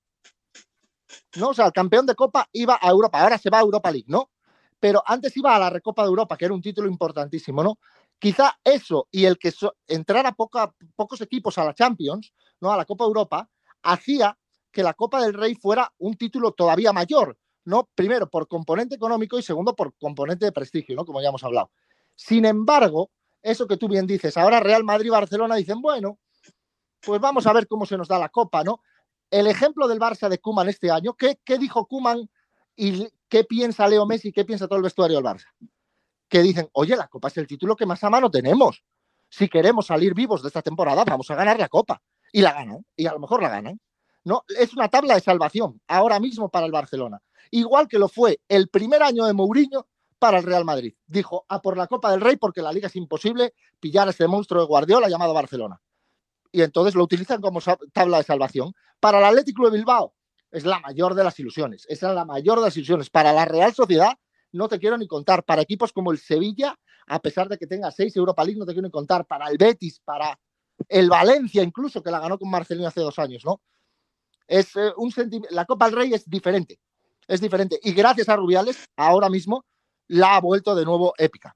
¿no? 1.36 1.48
O 1.48 1.54
sea, 1.54 1.66
el 1.66 1.72
campeón 1.72 2.06
de 2.06 2.14
Copa 2.14 2.48
iba 2.52 2.78
a 2.80 2.90
Europa, 2.90 3.20
ahora 3.20 3.38
se 3.38 3.50
va 3.50 3.58
a 3.58 3.62
Europa 3.62 3.90
League, 3.90 4.06
¿no? 4.08 4.30
Pero 4.78 5.02
antes 5.06 5.36
iba 5.36 5.54
a 5.54 5.58
la 5.58 5.70
Recopa 5.70 6.02
de 6.02 6.08
Europa, 6.08 6.36
que 6.36 6.44
era 6.44 6.54
un 6.54 6.60
título 6.60 6.88
importantísimo, 6.88 7.62
¿no? 7.62 7.78
Quizá 8.18 8.58
eso 8.62 9.08
y 9.10 9.24
el 9.24 9.38
que 9.38 9.52
entrara 9.88 10.32
pocos 10.32 11.20
equipos 11.20 11.58
a 11.58 11.64
la 11.64 11.74
Champions, 11.74 12.32
¿no? 12.60 12.72
A 12.72 12.76
la 12.76 12.84
Copa 12.84 13.04
Europa, 13.04 13.48
hacía 13.82 14.36
que 14.70 14.82
la 14.82 14.94
Copa 14.94 15.22
del 15.22 15.34
Rey 15.34 15.54
fuera 15.54 15.92
un 15.98 16.14
título 16.16 16.52
todavía 16.52 16.92
mayor, 16.92 17.38
¿no? 17.64 17.88
Primero 17.94 18.28
por 18.28 18.48
componente 18.48 18.94
económico 18.94 19.38
y 19.38 19.42
segundo 19.42 19.74
por 19.74 19.94
componente 19.96 20.44
de 20.44 20.52
prestigio, 20.52 20.94
¿no? 20.94 21.04
Como 21.04 21.22
ya 21.22 21.28
hemos 21.28 21.44
hablado. 21.44 21.70
Sin 22.14 22.44
embargo, 22.44 23.10
eso 23.42 23.66
que 23.66 23.76
tú 23.76 23.88
bien 23.88 24.06
dices, 24.06 24.36
ahora 24.36 24.60
Real 24.60 24.84
Madrid 24.84 25.06
y 25.06 25.10
Barcelona 25.10 25.56
dicen, 25.56 25.80
bueno, 25.80 26.18
pues 27.00 27.20
vamos 27.20 27.46
a 27.46 27.52
ver 27.52 27.66
cómo 27.66 27.86
se 27.86 27.96
nos 27.96 28.08
da 28.08 28.18
la 28.18 28.28
Copa, 28.28 28.64
¿no? 28.64 28.80
El 29.30 29.46
ejemplo 29.46 29.88
del 29.88 29.98
Barça 29.98 30.28
de 30.28 30.38
Kuman 30.38 30.68
este 30.68 30.90
año, 30.90 31.14
¿qué, 31.14 31.38
dijo 31.58 31.86
Kuman 31.86 32.28
y 32.76 33.08
qué 33.28 33.44
piensa 33.44 33.88
Leo 33.88 34.06
Messi, 34.06 34.32
qué 34.32 34.44
piensa 34.44 34.66
todo 34.66 34.76
el 34.76 34.82
vestuario 34.82 35.16
del 35.16 35.24
Barça? 35.24 35.46
Que 36.28 36.42
dicen, 36.42 36.68
oye, 36.72 36.96
la 36.96 37.08
Copa 37.08 37.28
es 37.28 37.36
el 37.36 37.46
título 37.46 37.76
que 37.76 37.86
más 37.86 38.02
a 38.04 38.10
mano 38.10 38.30
tenemos. 38.30 38.84
Si 39.28 39.48
queremos 39.48 39.86
salir 39.86 40.14
vivos 40.14 40.42
de 40.42 40.48
esta 40.48 40.62
temporada, 40.62 41.04
vamos 41.04 41.30
a 41.30 41.34
ganar 41.34 41.58
la 41.58 41.68
Copa. 41.68 42.00
Y 42.32 42.42
la 42.42 42.52
ganan, 42.52 42.84
y 42.96 43.06
a 43.06 43.12
lo 43.12 43.20
mejor 43.20 43.42
la 43.42 43.48
ganan. 43.48 43.80
No, 44.24 44.42
es 44.48 44.74
una 44.74 44.88
tabla 44.88 45.14
de 45.14 45.20
salvación 45.20 45.80
ahora 45.86 46.18
mismo 46.18 46.48
para 46.48 46.66
el 46.66 46.72
Barcelona. 46.72 47.22
Igual 47.50 47.86
que 47.86 47.98
lo 47.98 48.08
fue 48.08 48.40
el 48.48 48.68
primer 48.68 49.02
año 49.02 49.24
de 49.24 49.32
Mourinho 49.32 49.86
para 50.18 50.38
el 50.38 50.44
Real 50.44 50.64
Madrid. 50.64 50.94
Dijo, 51.06 51.44
a 51.48 51.62
por 51.62 51.76
la 51.76 51.86
Copa 51.86 52.10
del 52.10 52.20
Rey 52.20 52.36
porque 52.36 52.62
la 52.62 52.72
liga 52.72 52.88
es 52.88 52.96
imposible 52.96 53.54
pillar 53.78 54.08
a 54.08 54.10
este 54.10 54.26
monstruo 54.26 54.60
de 54.60 54.66
Guardiola 54.66 55.08
llamado 55.08 55.32
Barcelona 55.32 55.80
y 56.56 56.62
entonces 56.62 56.94
lo 56.94 57.04
utilizan 57.04 57.42
como 57.42 57.60
tabla 57.92 58.16
de 58.16 58.24
salvación. 58.24 58.72
Para 59.00 59.18
el 59.18 59.24
Atlético 59.24 59.68
de 59.68 59.76
Bilbao 59.78 60.14
es 60.50 60.64
la 60.64 60.80
mayor 60.80 61.14
de 61.14 61.24
las 61.24 61.38
ilusiones, 61.38 61.87
esa 61.88 62.11
es 62.11 62.14
la 62.14 62.24
mayor 62.24 62.59
de 62.59 62.66
las 62.66 62.76
ilusiones. 62.76 63.11
Para 63.11 63.32
la 63.32 63.44
Real 63.44 63.74
Sociedad 63.74 64.16
no 64.52 64.68
te 64.68 64.78
quiero 64.78 64.96
ni 64.96 65.06
contar. 65.06 65.44
Para 65.44 65.62
equipos 65.62 65.92
como 65.92 66.12
el 66.12 66.18
Sevilla, 66.18 66.78
a 67.06 67.20
pesar 67.20 67.48
de 67.48 67.59
que 67.59 67.66
tenga 67.66 67.90
seis 67.90 68.16
Europa 68.16 68.44
League, 68.44 68.59
no 68.59 68.66
te 68.66 68.72
quiero 68.72 68.87
ni 68.87 68.92
contar. 68.92 69.26
Para 69.26 69.48
el 69.48 69.59
Betis, 69.59 70.00
para 70.04 70.38
el 70.88 71.09
Valencia 71.09 71.62
incluso, 71.62 72.02
que 72.02 72.11
la 72.11 72.20
ganó 72.20 72.38
con 72.38 72.50
Marcelino 72.50 72.88
hace 72.88 73.00
dos 73.00 73.18
años, 73.18 73.44
¿no? 73.44 73.61
Es 74.46 74.76
eh, 74.76 74.92
un 74.96 75.12
La 75.50 75.64
Copa 75.64 75.87
del 75.87 75.96
Rey 75.96 76.14
es 76.14 76.28
diferente, 76.28 76.78
es 77.26 77.40
diferente. 77.40 77.78
Y 77.82 77.92
gracias 77.92 78.28
a 78.28 78.37
Rubiales, 78.37 78.87
ahora 78.96 79.28
mismo 79.28 79.64
la 80.09 80.37
ha 80.37 80.40
vuelto 80.40 80.74
de 80.74 80.85
nuevo 80.85 81.14
épica 81.18 81.52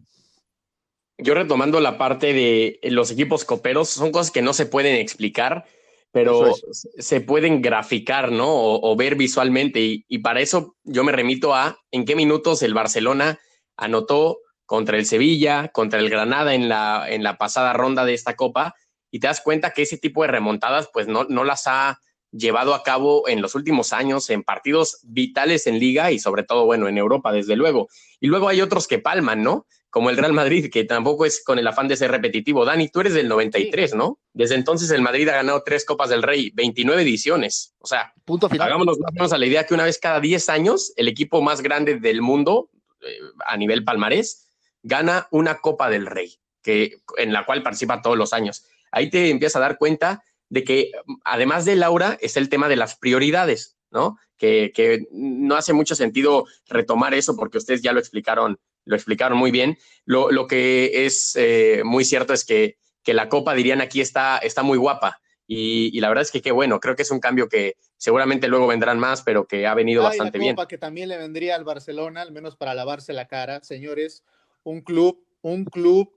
yo 1.22 1.34
retomando 1.34 1.80
la 1.80 1.98
parte 1.98 2.32
de 2.32 2.80
los 2.84 3.10
equipos 3.10 3.44
coperos, 3.44 3.88
son 3.88 4.12
cosas 4.12 4.30
que 4.30 4.42
no 4.42 4.52
se 4.52 4.66
pueden 4.66 4.96
explicar, 4.96 5.66
pero 6.12 6.52
se 6.72 7.20
pueden 7.20 7.62
graficar, 7.62 8.32
¿no? 8.32 8.48
O, 8.48 8.96
ver 8.96 9.14
visualmente. 9.14 10.04
Y, 10.06 10.18
para 10.18 10.40
eso 10.40 10.76
yo 10.84 11.04
me 11.04 11.12
remito 11.12 11.54
a 11.54 11.78
en 11.90 12.04
qué 12.04 12.16
minutos 12.16 12.62
el 12.62 12.74
Barcelona 12.74 13.38
anotó 13.76 14.38
contra 14.66 14.98
el 14.98 15.06
Sevilla, 15.06 15.68
contra 15.68 16.00
el 16.00 16.10
Granada 16.10 16.54
en 16.54 16.68
la, 16.68 17.06
en 17.08 17.22
la 17.22 17.38
pasada 17.38 17.72
ronda 17.72 18.04
de 18.04 18.14
esta 18.14 18.36
copa, 18.36 18.74
y 19.10 19.20
te 19.20 19.26
das 19.26 19.40
cuenta 19.40 19.70
que 19.70 19.82
ese 19.82 19.98
tipo 19.98 20.22
de 20.22 20.28
remontadas, 20.28 20.88
pues 20.92 21.08
no, 21.08 21.24
no 21.24 21.44
las 21.44 21.66
ha 21.66 22.00
llevado 22.32 22.74
a 22.74 22.82
cabo 22.82 23.28
en 23.28 23.42
los 23.42 23.54
últimos 23.54 23.92
años 23.92 24.30
en 24.30 24.44
partidos 24.44 25.00
vitales 25.02 25.66
en 25.66 25.78
liga 25.78 26.12
y 26.12 26.18
sobre 26.18 26.44
todo, 26.44 26.64
bueno, 26.64 26.88
en 26.88 26.98
Europa, 26.98 27.32
desde 27.32 27.56
luego. 27.56 27.88
Y 28.20 28.28
luego 28.28 28.48
hay 28.48 28.60
otros 28.60 28.86
que 28.86 28.98
palman, 28.98 29.42
¿no? 29.42 29.66
Como 29.90 30.08
el 30.08 30.16
Real 30.16 30.32
Madrid, 30.32 30.70
que 30.72 30.84
tampoco 30.84 31.26
es 31.26 31.42
con 31.42 31.58
el 31.58 31.66
afán 31.66 31.88
de 31.88 31.96
ser 31.96 32.12
repetitivo. 32.12 32.64
Dani, 32.64 32.88
tú 32.88 33.00
eres 33.00 33.12
del 33.12 33.28
93, 33.28 33.94
¿no? 33.94 34.20
Desde 34.32 34.54
entonces 34.54 34.90
el 34.90 35.02
Madrid 35.02 35.28
ha 35.28 35.34
ganado 35.34 35.62
tres 35.64 35.84
Copas 35.84 36.08
del 36.08 36.22
Rey, 36.22 36.52
29 36.54 37.02
ediciones. 37.02 37.74
O 37.80 37.86
sea, 37.86 38.12
Punto 38.24 38.48
final. 38.48 38.68
hagámonos 38.68 38.98
más 39.18 39.32
a 39.32 39.38
la 39.38 39.46
idea 39.46 39.66
que 39.66 39.74
una 39.74 39.84
vez 39.84 39.98
cada 39.98 40.20
10 40.20 40.48
años, 40.48 40.92
el 40.96 41.08
equipo 41.08 41.42
más 41.42 41.60
grande 41.60 41.98
del 41.98 42.22
mundo, 42.22 42.70
eh, 43.00 43.18
a 43.44 43.56
nivel 43.56 43.82
palmarés, 43.82 44.46
gana 44.82 45.26
una 45.32 45.58
Copa 45.58 45.90
del 45.90 46.06
Rey, 46.06 46.38
que, 46.62 47.02
en 47.16 47.32
la 47.32 47.44
cual 47.44 47.64
participa 47.64 48.00
todos 48.00 48.16
los 48.16 48.32
años. 48.32 48.64
Ahí 48.92 49.10
te 49.10 49.28
empiezas 49.30 49.56
a 49.56 49.60
dar 49.60 49.76
cuenta 49.76 50.22
de 50.48 50.62
que, 50.62 50.92
además 51.24 51.64
de 51.64 51.74
Laura, 51.74 52.16
es 52.20 52.36
el 52.36 52.48
tema 52.48 52.68
de 52.68 52.76
las 52.76 52.96
prioridades, 52.96 53.76
¿no? 53.90 54.18
Que, 54.36 54.70
que 54.72 55.06
no 55.10 55.56
hace 55.56 55.72
mucho 55.72 55.94
sentido 55.96 56.46
retomar 56.68 57.12
eso 57.12 57.36
porque 57.36 57.58
ustedes 57.58 57.82
ya 57.82 57.92
lo 57.92 57.98
explicaron 57.98 58.58
lo 58.90 58.96
explicaron 58.96 59.38
muy 59.38 59.52
bien. 59.52 59.78
Lo, 60.04 60.46
que 60.48 61.06
es 61.06 61.36
eh, 61.36 61.82
muy 61.84 62.04
cierto 62.04 62.34
es 62.34 62.44
que, 62.44 62.76
que, 63.04 63.14
la 63.14 63.28
Copa, 63.28 63.54
dirían 63.54 63.80
aquí, 63.80 64.00
está, 64.00 64.38
está 64.38 64.64
muy 64.64 64.76
guapa. 64.76 65.20
Y, 65.46 65.98
la 66.00 66.08
verdad 66.08 66.22
es 66.22 66.30
que 66.30 66.42
qué 66.42 66.52
bueno, 66.52 66.80
creo 66.80 66.96
que 66.96 67.02
es 67.02 67.10
un 67.10 67.20
cambio 67.20 67.48
que 67.48 67.76
seguramente 67.96 68.48
luego 68.48 68.66
vendrán 68.66 68.98
más, 68.98 69.22
pero 69.22 69.46
que 69.46 69.66
ha 69.66 69.74
venido 69.74 70.02
bastante 70.02 70.38
la 70.38 70.50
Copa 70.50 70.68
que 70.68 70.78
también 70.78 71.08
le 71.08 71.18
vendría 71.18 71.54
al 71.54 71.64
Barcelona, 71.64 72.22
al 72.22 72.32
menos 72.32 72.56
para 72.56 72.74
lavarse 72.74 73.12
la 73.12 73.26
cara, 73.26 73.62
señores, 73.62 74.24
un 74.64 74.80
club, 74.80 75.24
un 75.42 75.64
club 75.64 76.12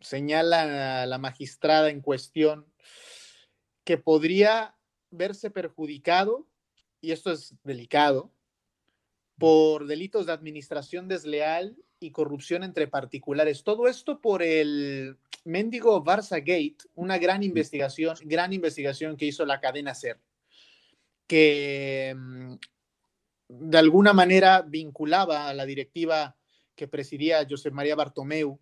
señala 0.00 1.06
la 1.06 1.18
magistrada 1.18 1.90
en 1.90 2.00
cuestión 2.00 2.66
que 3.84 3.98
podría 3.98 4.74
verse 5.10 5.50
perjudicado, 5.50 6.46
y 7.00 7.12
esto 7.12 7.30
es 7.30 7.54
delicado, 7.64 8.32
por 9.38 9.86
delitos 9.86 10.26
de 10.26 10.32
administración 10.32 11.08
desleal 11.08 11.76
y 12.00 12.10
corrupción 12.10 12.62
entre 12.62 12.88
particulares. 12.88 13.64
Todo 13.64 13.88
esto 13.88 14.20
por 14.20 14.42
el 14.42 15.16
mendigo 15.44 16.04
Barça 16.04 16.38
Gate, 16.38 16.78
una 16.94 17.18
gran 17.18 17.42
investigación, 17.42 18.16
gran 18.24 18.52
investigación 18.52 19.16
que 19.16 19.26
hizo 19.26 19.44
la 19.44 19.60
cadena 19.60 19.94
SER, 19.94 20.20
que 21.26 22.14
mm, 22.16 22.54
de 23.48 23.78
alguna 23.78 24.12
manera 24.12 24.62
vinculaba 24.62 25.48
a 25.48 25.54
la 25.54 25.66
directiva 25.66 26.36
que 26.74 26.88
presidía 26.88 27.46
José 27.48 27.70
María 27.70 27.96
Bartomeu, 27.96 28.60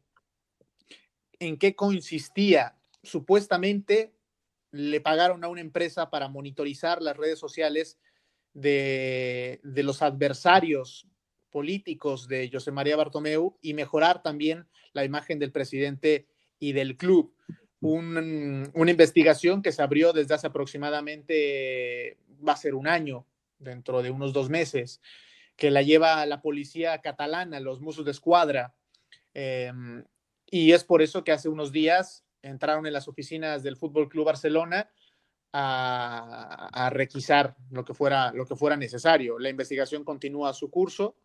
en 1.39 1.59
qué 1.59 1.75
consistía. 1.75 2.79
Supuestamente 3.03 4.15
le 4.71 5.01
pagaron 5.01 5.45
a 5.45 5.49
una 5.49 5.61
empresa 5.61 6.11
para 6.11 6.29
monitorizar 6.29 7.03
las 7.03 7.17
redes 7.17 7.39
sociales 7.39 7.99
de, 8.55 9.61
de 9.63 9.83
los 9.83 10.01
adversarios 10.03 11.07
políticos 11.57 12.29
de 12.29 12.51
José 12.53 12.71
María 12.71 12.97
Bartomeu 12.97 13.57
y 13.63 13.73
mejorar 13.73 14.23
también 14.23 14.67
la 14.93 15.07
imagen 15.07 15.39
del 15.39 15.53
presidente 15.53 16.27
y 16.59 16.73
del 16.73 16.99
club. 16.99 17.35
una 17.81 18.91
investigación 18.91 19.63
que 19.63 19.73
se 19.73 19.81
abrió 19.81 20.13
desde 20.13 20.35
hace 20.35 20.49
aproximadamente, 20.49 22.19
va 22.47 22.53
a 22.53 22.59
ser 22.59 22.75
un 22.75 22.87
año, 22.87 23.25
dentro 23.59 24.03
de 24.03 24.11
unos 24.11 24.35
dos 24.35 24.51
meses, 24.51 25.01
que 25.57 25.71
la 25.71 25.81
lleva 25.81 26.27
la 26.27 26.43
policía 26.43 27.01
catalana, 27.01 27.59
los 27.59 27.81
Musos 27.81 28.05
de 28.05 28.11
Escuadra. 28.11 28.75
Em, 29.33 30.05
y 30.51 30.73
es 30.73 30.85
por 30.85 31.01
eso 31.01 31.25
que 31.25 31.33
hace 31.33 31.49
unos 31.49 31.73
días 31.73 32.23
entraron 32.43 32.87
en 32.87 32.93
las 32.93 33.09
oficinas 33.09 33.63
del 33.63 33.79
Fútbol 33.79 34.11
Club 34.11 34.27
Barcelona 34.27 34.91
a, 35.55 36.69
a, 36.71 36.91
requisar 36.91 37.57
lo 37.71 37.83
que, 37.83 37.95
fuera, 37.95 38.31
lo 38.33 38.45
que 38.45 38.57
fuera 38.57 38.77
necesario. 38.77 39.39
La 39.39 39.49
investigación 39.49 40.05
continúa 40.05 40.53
su 40.53 40.71
curso 40.71 41.17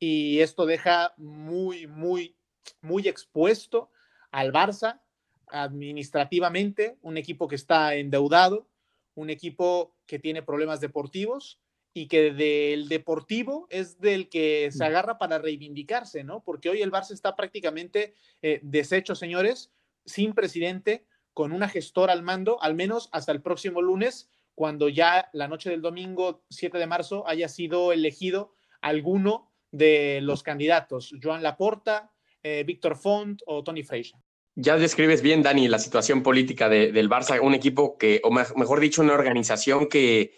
y 0.00 0.40
esto 0.40 0.64
deja 0.64 1.12
muy, 1.18 1.86
muy, 1.86 2.34
muy 2.80 3.06
expuesto 3.06 3.90
al 4.30 4.50
Barça 4.52 5.00
administrativamente, 5.48 6.96
un 7.02 7.18
equipo 7.18 7.46
que 7.46 7.56
está 7.56 7.94
endeudado, 7.94 8.66
un 9.14 9.28
equipo 9.28 9.94
que 10.06 10.18
tiene 10.18 10.42
problemas 10.42 10.80
deportivos 10.80 11.60
y 11.92 12.06
que 12.06 12.32
del 12.32 12.88
deportivo 12.88 13.66
es 13.68 14.00
del 14.00 14.28
que 14.28 14.70
se 14.72 14.84
agarra 14.84 15.18
para 15.18 15.38
reivindicarse, 15.38 16.24
¿no? 16.24 16.42
Porque 16.42 16.70
hoy 16.70 16.82
el 16.82 16.92
Barça 16.92 17.12
está 17.12 17.36
prácticamente 17.36 18.14
eh, 18.42 18.60
deshecho, 18.62 19.14
señores, 19.14 19.70
sin 20.06 20.32
presidente, 20.32 21.04
con 21.34 21.52
una 21.52 21.68
gestora 21.68 22.12
al 22.12 22.22
mando, 22.22 22.62
al 22.62 22.74
menos 22.74 23.08
hasta 23.12 23.32
el 23.32 23.42
próximo 23.42 23.82
lunes, 23.82 24.30
cuando 24.54 24.88
ya 24.88 25.28
la 25.32 25.48
noche 25.48 25.68
del 25.68 25.82
domingo 25.82 26.42
7 26.50 26.78
de 26.78 26.86
marzo 26.86 27.26
haya 27.26 27.48
sido 27.48 27.92
elegido 27.92 28.52
alguno 28.80 29.49
de 29.70 30.20
los 30.22 30.42
candidatos, 30.42 31.14
Joan 31.22 31.42
Laporta, 31.42 32.12
eh, 32.42 32.64
Víctor 32.66 32.96
Font 32.96 33.42
o 33.46 33.62
Tony 33.62 33.82
Freixa. 33.82 34.18
Ya 34.56 34.76
describes 34.76 35.22
bien, 35.22 35.42
Dani, 35.42 35.68
la 35.68 35.78
situación 35.78 36.22
política 36.22 36.68
del 36.68 37.08
Barça, 37.08 37.40
un 37.40 37.54
equipo 37.54 37.96
que, 37.96 38.20
o 38.24 38.30
mejor 38.30 38.80
dicho, 38.80 39.00
una 39.00 39.14
organización 39.14 39.88
que 39.88 40.32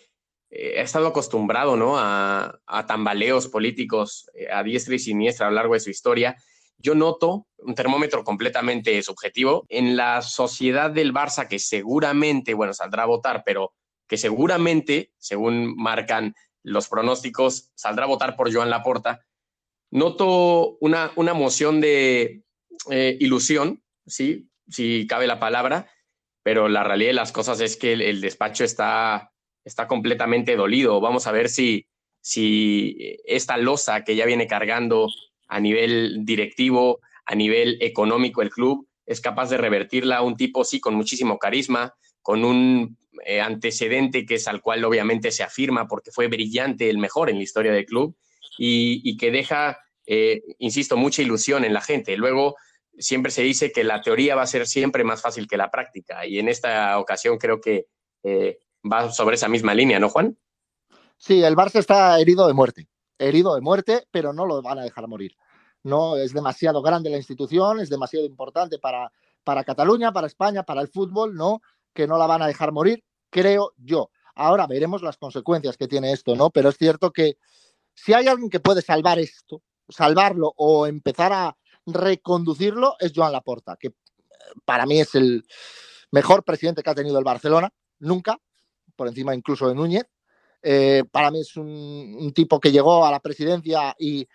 eh, 0.50 0.78
ha 0.78 0.82
estado 0.82 1.06
acostumbrado 1.08 1.76
¿no? 1.76 1.94
a, 1.96 2.60
tambaleos 2.86 3.48
políticos 3.48 4.30
eh, 4.34 4.48
a 4.52 4.62
diestra 4.62 4.94
y 4.94 4.98
siniestra 4.98 5.46
a 5.46 5.50
lo 5.50 5.56
largo 5.56 5.74
de 5.74 5.80
su 5.80 5.90
historia. 5.90 6.36
Yo 6.76 6.94
noto 6.94 7.46
un 7.58 7.74
termómetro 7.74 8.22
completamente 8.22 9.02
subjetivo 9.02 9.64
en 9.68 9.96
la 9.96 10.20
sociedad 10.20 10.90
del 10.90 11.14
Barça 11.14 11.48
que 11.48 11.58
seguramente, 11.58 12.54
bueno, 12.54 12.74
saldrá 12.74 13.04
a 13.04 13.06
votar, 13.06 13.42
pero 13.46 13.72
que 14.06 14.18
seguramente, 14.18 15.12
según 15.16 15.74
marcan 15.74 16.34
los 16.62 16.88
pronósticos, 16.88 17.70
saldrá 17.74 18.04
a 18.04 18.08
votar 18.08 18.36
por 18.36 18.52
Joan 18.52 18.70
Laporta. 18.70 19.24
Noto 19.90 20.76
una, 20.80 21.12
una 21.16 21.34
moción 21.34 21.80
de 21.80 22.44
eh, 22.90 23.16
ilusión, 23.20 23.82
¿sí? 24.06 24.48
si 24.68 25.06
cabe 25.06 25.26
la 25.26 25.40
palabra, 25.40 25.90
pero 26.42 26.68
la 26.68 26.82
realidad 26.82 27.10
de 27.10 27.14
las 27.14 27.32
cosas 27.32 27.60
es 27.60 27.76
que 27.76 27.92
el 27.92 28.20
despacho 28.20 28.64
está 28.64 29.32
está 29.64 29.86
completamente 29.88 30.56
dolido. 30.56 31.00
Vamos 31.00 31.26
a 31.26 31.32
ver 31.32 31.48
si, 31.48 31.86
si 32.20 33.16
esta 33.24 33.56
losa 33.56 34.04
que 34.04 34.16
ya 34.16 34.26
viene 34.26 34.46
cargando 34.46 35.08
a 35.48 35.60
nivel 35.60 36.24
directivo, 36.24 37.00
a 37.26 37.34
nivel 37.34 37.78
económico 37.80 38.42
el 38.42 38.50
club, 38.50 38.88
es 39.06 39.20
capaz 39.20 39.50
de 39.50 39.58
revertirla 39.58 40.18
a 40.18 40.22
un 40.22 40.36
tipo, 40.36 40.64
sí, 40.64 40.80
con 40.80 40.94
muchísimo 40.94 41.38
carisma, 41.38 41.94
con 42.22 42.44
un 42.44 42.96
eh, 43.24 43.40
antecedente 43.40 44.24
que 44.24 44.36
es 44.36 44.48
al 44.48 44.62
cual 44.62 44.84
obviamente 44.84 45.30
se 45.30 45.42
afirma 45.42 45.86
porque 45.86 46.10
fue 46.10 46.28
brillante, 46.28 46.88
el 46.88 46.98
mejor 46.98 47.30
en 47.30 47.36
la 47.36 47.42
historia 47.42 47.72
del 47.72 47.84
club 47.84 48.16
y, 48.58 49.16
que 49.16 49.30
deja, 49.30 49.78
eh, 50.06 50.42
insisto, 50.58 50.96
mucha 50.96 51.22
ilusión 51.22 51.64
en 51.64 51.74
la 51.74 51.80
gente. 51.80 52.16
Luego, 52.16 52.56
siempre 52.98 53.30
se 53.32 53.42
dice 53.42 53.72
que 53.72 53.84
la 53.84 54.00
teoría 54.00 54.34
va 54.34 54.42
a 54.42 54.46
ser 54.46 54.66
siempre 54.66 55.04
más 55.04 55.22
fácil 55.22 55.46
que 55.46 55.56
la 55.56 55.70
práctica 55.70 56.26
y 56.26 56.38
en 56.38 56.48
esta 56.48 56.98
ocasión 56.98 57.38
creo 57.38 57.60
que 57.60 57.86
eh, 58.22 58.58
va 58.90 59.10
sobre 59.10 59.36
esa 59.36 59.48
misma 59.48 59.74
línea, 59.74 59.98
¿no, 59.98 60.08
Juan? 60.08 60.36
Sí, 61.16 61.42
el 61.42 61.54
Barça 61.54 61.78
está 61.78 62.18
herido 62.20 62.46
de 62.46 62.52
muerte, 62.52 62.88
herido 63.18 63.54
de 63.54 63.60
muerte, 63.60 64.06
pero 64.10 64.32
no 64.32 64.46
lo 64.46 64.60
van 64.62 64.78
a 64.78 64.84
dejar 64.84 65.06
morir. 65.06 65.36
No 65.84 66.16
es 66.16 66.32
demasiado 66.32 66.82
grande 66.82 67.10
la 67.10 67.16
institución, 67.16 67.80
es 67.80 67.88
demasiado 67.88 68.26
importante 68.26 68.78
para, 68.78 69.12
para 69.44 69.64
Cataluña, 69.64 70.12
para 70.12 70.26
España, 70.26 70.62
para 70.62 70.80
el 70.80 70.88
fútbol, 70.88 71.34
¿no? 71.34 71.60
Que 71.92 72.06
no 72.06 72.18
la 72.18 72.26
van 72.26 72.42
a 72.42 72.46
dejar 72.46 72.72
morir, 72.72 73.04
creo 73.30 73.72
yo. 73.76 74.10
Ahora 74.34 74.66
veremos 74.66 75.02
las 75.02 75.18
consecuencias 75.18 75.76
que 75.76 75.88
tiene 75.88 76.12
esto, 76.12 76.34
¿no? 76.34 76.50
Pero 76.50 76.70
es 76.70 76.76
cierto 76.76 77.10
que 77.10 77.36
si 77.94 78.14
hay 78.14 78.26
alguien 78.26 78.50
que 78.50 78.60
puede 78.60 78.82
salvar 78.82 79.18
esto, 79.18 79.62
salvarlo 79.88 80.52
o 80.56 80.86
empezar 80.86 81.32
a 81.32 81.56
reconducirlo, 81.86 82.96
es 82.98 83.12
Joan 83.14 83.32
Laporta, 83.32 83.76
que 83.76 83.88
eh, 83.88 83.92
para 84.64 84.86
mí 84.86 85.00
es 85.00 85.14
el 85.14 85.44
mejor 86.10 86.44
presidente 86.44 86.82
que 86.82 86.90
ha 86.90 86.94
tenido 86.94 87.18
el 87.18 87.24
Barcelona, 87.24 87.72
nunca, 87.98 88.38
por 88.96 89.08
encima 89.08 89.34
incluso 89.34 89.68
de 89.68 89.74
Núñez. 89.74 90.06
Eh, 90.62 91.02
para 91.10 91.30
mí 91.30 91.40
es 91.40 91.56
un, 91.56 92.32
tipo 92.34 92.60
que 92.60 92.70
llegó 92.70 93.04
a 93.04 93.10
la 93.10 93.20
presidencia 93.20 93.96
y 93.98 94.28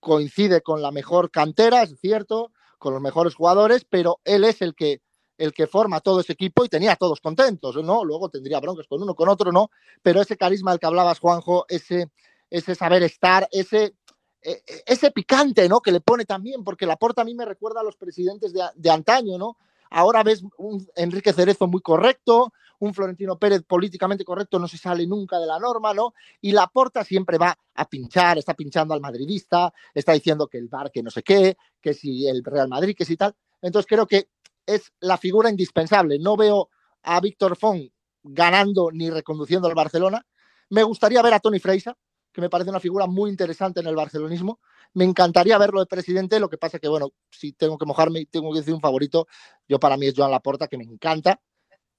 coincide 0.00 0.62
con 0.62 0.82
la 0.82 0.90
mejor 0.90 1.30
cantera, 1.30 1.82
es 1.82 1.98
cierto, 2.00 2.52
con 2.78 2.92
los 2.92 3.02
mejores 3.02 3.34
jugadores, 3.34 3.84
pero 3.88 4.20
él 4.24 4.44
es 4.44 4.62
el 4.62 4.74
que, 4.74 5.00
el 5.38 5.52
que 5.54 5.66
forma 5.66 6.00
todo 6.00 6.20
ese 6.20 6.34
equipo 6.34 6.64
y 6.64 6.68
tenía 6.68 6.92
a 6.92 6.96
todos 6.96 7.20
contentos, 7.20 7.76
¿no? 7.76 8.04
Luego 8.04 8.28
tendría 8.28 8.60
broncas 8.60 8.86
con 8.86 9.02
uno, 9.02 9.14
con 9.14 9.28
otro, 9.28 9.52
¿no? 9.52 9.70
Pero 10.02 10.20
ese 10.20 10.36
carisma 10.36 10.72
del 10.72 10.80
que 10.80 10.86
hablabas, 10.86 11.20
Juanjo, 11.20 11.64
ese, 11.68 12.10
ese 12.50 12.74
saber 12.74 13.02
estar, 13.04 13.48
ese, 13.52 13.94
e, 14.42 14.50
e, 14.66 14.82
ese 14.86 15.10
picante, 15.12 15.68
¿no? 15.68 15.80
Que 15.80 15.92
le 15.92 16.00
pone 16.00 16.24
también, 16.24 16.64
porque 16.64 16.86
la 16.86 16.96
porta 16.96 17.22
a 17.22 17.24
mí 17.24 17.34
me 17.34 17.44
recuerda 17.44 17.80
a 17.80 17.84
los 17.84 17.96
presidentes 17.96 18.52
de, 18.52 18.62
de 18.74 18.90
antaño, 18.90 19.38
¿no? 19.38 19.56
Ahora 19.90 20.22
ves 20.22 20.42
un 20.58 20.86
Enrique 20.96 21.32
Cerezo 21.32 21.66
muy 21.66 21.80
correcto, 21.80 22.52
un 22.80 22.94
Florentino 22.94 23.38
Pérez 23.38 23.62
políticamente 23.62 24.24
correcto 24.24 24.58
no 24.58 24.68
se 24.68 24.78
sale 24.78 25.06
nunca 25.06 25.38
de 25.38 25.46
la 25.46 25.58
norma, 25.58 25.94
¿no? 25.94 26.14
Y 26.40 26.52
la 26.52 26.66
porta 26.66 27.04
siempre 27.04 27.38
va 27.38 27.56
a 27.74 27.88
pinchar, 27.88 28.38
está 28.38 28.54
pinchando 28.54 28.94
al 28.94 29.00
madridista, 29.00 29.72
está 29.94 30.12
diciendo 30.12 30.46
que 30.46 30.58
el 30.58 30.68
bar 30.68 30.90
que 30.90 31.02
no 31.02 31.10
sé 31.10 31.22
qué, 31.22 31.56
que 31.80 31.94
si 31.94 32.26
el 32.28 32.44
Real 32.44 32.68
Madrid, 32.68 32.94
que 32.96 33.04
si 33.04 33.16
tal. 33.16 33.34
Entonces 33.60 33.88
creo 33.88 34.06
que 34.06 34.28
es 34.68 34.92
la 35.00 35.16
figura 35.16 35.48
indispensable. 35.50 36.18
No 36.18 36.36
veo 36.36 36.68
a 37.02 37.20
Víctor 37.20 37.56
Font 37.56 37.90
ganando 38.22 38.90
ni 38.92 39.10
reconduciendo 39.10 39.66
al 39.66 39.74
Barcelona. 39.74 40.24
Me 40.68 40.82
gustaría 40.82 41.22
ver 41.22 41.32
a 41.34 41.40
Tony 41.40 41.58
Freisa, 41.58 41.96
que 42.32 42.42
me 42.42 42.50
parece 42.50 42.68
una 42.68 42.80
figura 42.80 43.06
muy 43.06 43.30
interesante 43.30 43.80
en 43.80 43.86
el 43.86 43.96
barcelonismo. 43.96 44.60
Me 44.92 45.04
encantaría 45.04 45.56
verlo 45.56 45.80
de 45.80 45.86
presidente, 45.86 46.38
lo 46.38 46.50
que 46.50 46.58
pasa 46.58 46.78
que, 46.78 46.88
bueno, 46.88 47.08
si 47.30 47.52
tengo 47.52 47.78
que 47.78 47.86
mojarme 47.86 48.20
y 48.20 48.26
tengo 48.26 48.52
que 48.52 48.58
decir 48.58 48.74
un 48.74 48.80
favorito, 48.80 49.26
yo 49.66 49.80
para 49.80 49.96
mí 49.96 50.06
es 50.06 50.14
Joan 50.14 50.30
Laporta, 50.30 50.68
que 50.68 50.76
me 50.76 50.84
encanta, 50.84 51.40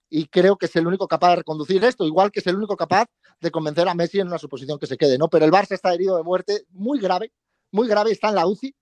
y 0.10 0.28
creo 0.28 0.58
que 0.58 0.68
es 0.68 0.76
el 0.76 0.88
único 0.88 1.08
capaz 1.08 1.32
de 1.32 1.36
reconducir 1.38 1.84
esto, 1.84 2.06
igual 2.06 2.32
que 2.32 2.40
es 2.40 2.48
el 2.48 2.56
único 2.56 2.76
capaz 2.76 3.08
de 3.40 3.52
convencer 3.52 3.88
a 3.88 3.94
Messi 3.94 4.20
en 4.20 4.28
una 4.28 4.38
suposición 4.38 4.80
que 4.80 4.88
se 4.88 4.98
quede, 4.98 5.18
¿no? 5.18 5.30
Pero 5.30 5.46
el 5.46 5.52
Barça 5.52 5.74
está 5.74 5.94
herido 5.94 6.18
de 6.18 6.24
muerte 6.24 6.66
muy 6.70 7.00
grave, 7.00 7.32
muy 7.72 7.88
grave, 7.88 8.12
está 8.12 8.30
en 8.30 8.36
la 8.36 8.48
UCI. 8.48 8.76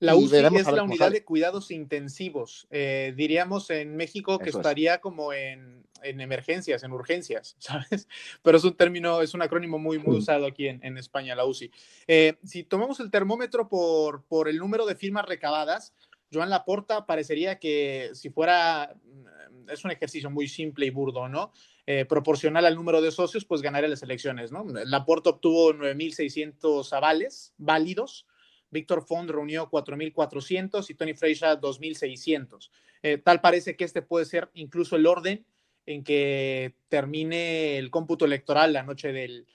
La 0.00 0.16
UCI 0.16 0.36
es 0.56 0.66
la 0.66 0.82
unidad 0.82 1.12
de 1.12 1.24
cuidados 1.24 1.70
intensivos. 1.70 2.66
Eh, 2.70 3.12
diríamos 3.16 3.68
en 3.68 3.96
México 3.96 4.38
que 4.38 4.48
estaría 4.48 4.98
como 4.98 5.34
en, 5.34 5.86
emergencias, 6.02 6.82
en 6.82 6.92
urgencias, 6.92 7.54
¿sabes? 7.58 8.08
Pero 8.42 8.56
es 8.56 8.64
un 8.64 8.74
término, 8.74 9.20
es 9.20 9.34
un 9.34 9.42
acrónimo 9.42 9.78
muy, 9.78 9.98
muy 9.98 10.16
mm. 10.16 10.18
usado 10.18 10.46
aquí 10.46 10.68
en, 10.68 10.96
España, 10.96 11.34
la 11.34 11.44
UCI. 11.44 11.70
Eh, 12.08 12.38
si 12.44 12.64
tomamos 12.64 12.98
el 13.00 13.10
termómetro 13.10 13.68
por, 13.68 14.24
por 14.24 14.48
el 14.48 14.56
número 14.56 14.86
de 14.86 14.94
firmas 14.94 15.26
recabadas, 15.26 15.94
Joan 16.32 16.48
Laporta 16.48 17.04
parecería 17.04 17.58
que 17.58 18.10
si 18.14 18.30
fuera, 18.30 18.96
mm, 19.04 19.70
es 19.70 19.84
un 19.84 19.90
ejercicio 19.90 20.30
muy 20.30 20.48
simple 20.48 20.86
y 20.86 20.90
burdo, 20.90 21.28
¿no? 21.28 21.52
Eh, 21.86 22.06
proporcional 22.06 22.64
al 22.64 22.76
número 22.76 23.02
de 23.02 23.10
socios, 23.10 23.44
pues 23.44 23.60
ganaría 23.60 23.88
las 23.88 24.02
elecciones, 24.02 24.50
¿no? 24.50 24.64
Laporta 24.84 25.30
obtuvo 25.30 25.74
9.600 25.74 26.90
avales 26.92 27.52
válidos 27.58 28.26
Víctor 28.70 29.04
Font 29.06 29.30
reunió 29.30 29.70
4.400 29.70 30.88
y 30.90 30.94
Tony 30.94 31.14
Freixa 31.14 31.60
2.600. 31.60 32.70
Eh, 33.02 33.18
tal 33.18 33.40
parece 33.40 33.76
que 33.76 33.84
este 33.84 34.02
puede 34.02 34.26
ser 34.26 34.50
incluso 34.54 34.96
el 34.96 35.06
orden 35.06 35.44
en 35.86 36.04
que 36.04 36.74
termine 36.88 37.78
el 37.78 37.90
cómputo 37.90 38.24
electoral 38.24 38.72
la 38.72 38.82
noche 38.82 39.12
del, 39.12 39.46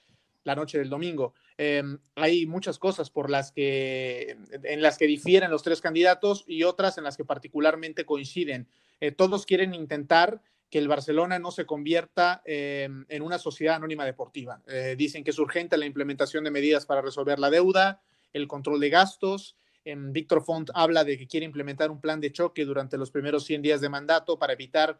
la 0.44 0.56
noche 0.56 0.78
del 0.78 0.90
domingo. 0.90 1.34
Em, 1.58 2.00
hay 2.16 2.46
muchas 2.46 2.80
cosas 2.80 3.10
por 3.10 3.30
las 3.30 3.52
que, 3.52 4.38
en 4.64 4.82
las 4.82 4.98
que 4.98 5.08
difieren 5.08 5.52
los 5.52 5.64
tres 5.64 5.82
candidatos 5.82 6.44
y 6.48 6.64
otras 6.64 6.98
en 6.98 7.04
las 7.04 7.18
que 7.18 7.26
particularmente 7.26 8.06
coinciden. 8.06 8.68
Eh, 9.00 9.12
todos 9.12 9.46
quieren 9.46 9.74
intentar 9.74 10.42
que 10.70 10.80
el 10.80 10.88
Barcelona 10.88 11.40
no 11.40 11.52
se 11.52 11.66
convierta 11.66 12.42
em, 12.46 13.06
en 13.08 13.22
una 13.22 13.38
sociedad 13.38 13.76
anónima 13.76 14.06
deportiva. 14.06 14.62
Eh, 14.68 14.96
dicen 14.98 15.24
que 15.24 15.32
es 15.32 15.40
urgente 15.40 15.78
la 15.78 15.86
implementación 15.86 16.44
de 16.44 16.52
medidas 16.52 16.86
para 16.86 17.02
resolver 17.02 17.40
la 17.40 17.50
deuda, 17.50 18.02
el 18.36 18.48
control 18.48 18.80
de 18.80 18.90
gastos. 18.90 19.56
Em, 19.86 20.12
Víctor 20.12 20.44
Font 20.44 20.70
habla 20.74 21.04
de 21.04 21.18
que 21.18 21.28
quiere 21.28 21.46
implementar 21.46 21.90
un 21.90 22.02
plan 22.02 22.20
de 22.20 22.32
choque 22.32 22.66
durante 22.66 22.98
los 22.98 23.12
primeros 23.12 23.46
100 23.46 23.62
días 23.62 23.82
de 23.82 23.90
mandato 23.90 24.38
para 24.38 24.54
evitar 24.54 25.00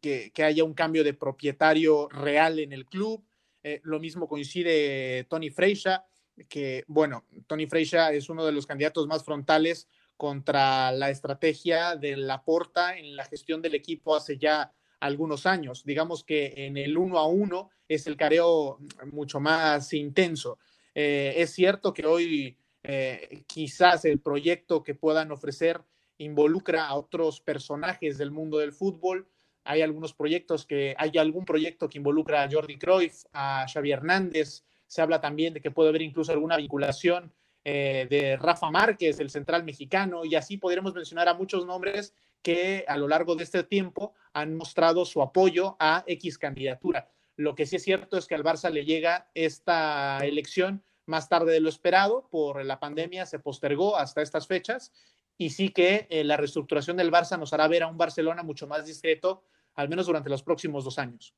que, 0.00 0.30
que 0.32 0.44
haya 0.44 0.62
un 0.62 0.74
cambio 0.74 1.02
de 1.02 1.14
propietario 1.14 2.08
real 2.08 2.58
en 2.58 2.72
el 2.72 2.86
club. 2.86 3.24
Eh, 3.62 3.80
lo 3.82 3.98
mismo 3.98 4.28
coincide 4.28 5.24
Tony 5.24 5.50
Freixa, 5.50 6.06
que, 6.48 6.84
bueno, 6.86 7.24
Tony 7.48 7.66
Freixa 7.66 8.12
es 8.12 8.28
uno 8.28 8.44
de 8.44 8.52
los 8.52 8.66
candidatos 8.66 9.06
más 9.08 9.24
frontales 9.24 9.88
contra 10.16 10.92
la 10.92 11.10
estrategia 11.10 11.96
de 11.96 12.16
Laporta 12.16 12.96
en 12.96 13.16
la 13.16 13.24
gestión 13.24 13.60
del 13.60 13.74
equipo 13.74 14.14
hace 14.14 14.38
ya 14.38 14.72
algunos 15.00 15.46
años. 15.46 15.84
Digamos 15.84 16.22
que 16.22 16.54
en 16.56 16.76
el 16.76 16.96
uno 16.96 17.18
a 17.18 17.26
uno 17.26 17.70
es 17.88 18.06
el 18.06 18.16
careo 18.16 18.78
mucho 19.10 19.40
más 19.40 19.92
intenso. 19.92 20.58
Eh, 20.94 21.34
es 21.36 21.50
cierto 21.50 21.92
que 21.92 22.06
hoy 22.06 22.56
eh, 22.88 23.42
quizás 23.48 24.04
el 24.04 24.20
proyecto 24.20 24.84
que 24.84 24.94
puedan 24.94 25.32
ofrecer 25.32 25.82
involucra 26.18 26.86
a 26.86 26.94
otros 26.94 27.40
personajes 27.40 28.16
del 28.16 28.30
mundo 28.30 28.58
del 28.58 28.72
fútbol, 28.72 29.28
hay 29.64 29.82
algunos 29.82 30.14
proyectos 30.14 30.64
que, 30.66 30.94
hay 30.96 31.18
algún 31.18 31.44
proyecto 31.44 31.88
que 31.88 31.98
involucra 31.98 32.44
a 32.44 32.48
Jordi 32.48 32.78
Cruyff, 32.78 33.24
a 33.32 33.66
Xavi 33.66 33.90
Hernández, 33.90 34.64
se 34.86 35.02
habla 35.02 35.20
también 35.20 35.52
de 35.52 35.60
que 35.60 35.72
puede 35.72 35.88
haber 35.88 36.02
incluso 36.02 36.30
alguna 36.30 36.56
vinculación 36.56 37.32
eh, 37.64 38.06
de 38.08 38.36
Rafa 38.36 38.70
Márquez, 38.70 39.18
el 39.18 39.30
central 39.30 39.64
mexicano, 39.64 40.24
y 40.24 40.36
así 40.36 40.56
podríamos 40.56 40.94
mencionar 40.94 41.28
a 41.28 41.34
muchos 41.34 41.66
nombres 41.66 42.14
que 42.40 42.84
a 42.86 42.96
lo 42.96 43.08
largo 43.08 43.34
de 43.34 43.42
este 43.42 43.64
tiempo 43.64 44.14
han 44.32 44.54
mostrado 44.54 45.04
su 45.04 45.20
apoyo 45.22 45.74
a 45.80 46.04
X 46.06 46.38
candidatura. 46.38 47.10
Lo 47.34 47.56
que 47.56 47.66
sí 47.66 47.74
es 47.74 47.82
cierto 47.82 48.16
es 48.16 48.28
que 48.28 48.36
al 48.36 48.44
Barça 48.44 48.70
le 48.70 48.84
llega 48.84 49.28
esta 49.34 50.20
elección 50.24 50.84
más 51.06 51.28
tarde 51.28 51.52
de 51.52 51.60
lo 51.60 51.68
esperado, 51.68 52.28
por 52.30 52.64
la 52.64 52.78
pandemia 52.78 53.26
se 53.26 53.38
postergó 53.38 53.96
hasta 53.96 54.22
estas 54.22 54.46
fechas 54.46 54.92
y 55.38 55.50
sí 55.50 55.70
que 55.70 56.06
eh, 56.10 56.24
la 56.24 56.36
reestructuración 56.36 56.96
del 56.96 57.12
Barça 57.12 57.38
nos 57.38 57.52
hará 57.52 57.68
ver 57.68 57.82
a 57.82 57.88
un 57.88 57.98
Barcelona 57.98 58.42
mucho 58.42 58.66
más 58.66 58.84
discreto 58.86 59.44
al 59.74 59.88
menos 59.88 60.06
durante 60.06 60.30
los 60.30 60.42
próximos 60.42 60.84
dos 60.84 60.98
años. 60.98 61.34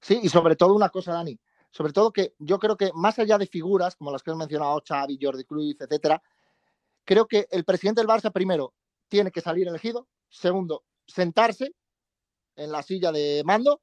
Sí, 0.00 0.20
y 0.22 0.28
sobre 0.28 0.56
todo 0.56 0.74
una 0.74 0.88
cosa, 0.88 1.12
Dani, 1.12 1.38
sobre 1.70 1.92
todo 1.92 2.12
que 2.12 2.34
yo 2.38 2.58
creo 2.58 2.76
que 2.76 2.90
más 2.94 3.18
allá 3.18 3.36
de 3.36 3.46
figuras 3.46 3.96
como 3.96 4.10
las 4.10 4.22
que 4.22 4.30
has 4.30 4.36
mencionado, 4.36 4.82
Xavi, 4.86 5.18
Jordi 5.20 5.44
Cruz, 5.44 5.76
etcétera, 5.78 6.22
creo 7.04 7.26
que 7.26 7.46
el 7.50 7.64
presidente 7.64 8.00
del 8.00 8.08
Barça 8.08 8.32
primero 8.32 8.74
tiene 9.08 9.30
que 9.30 9.40
salir 9.40 9.68
elegido, 9.68 10.08
segundo, 10.28 10.84
sentarse 11.06 11.74
en 12.56 12.72
la 12.72 12.82
silla 12.82 13.12
de 13.12 13.42
mando 13.44 13.82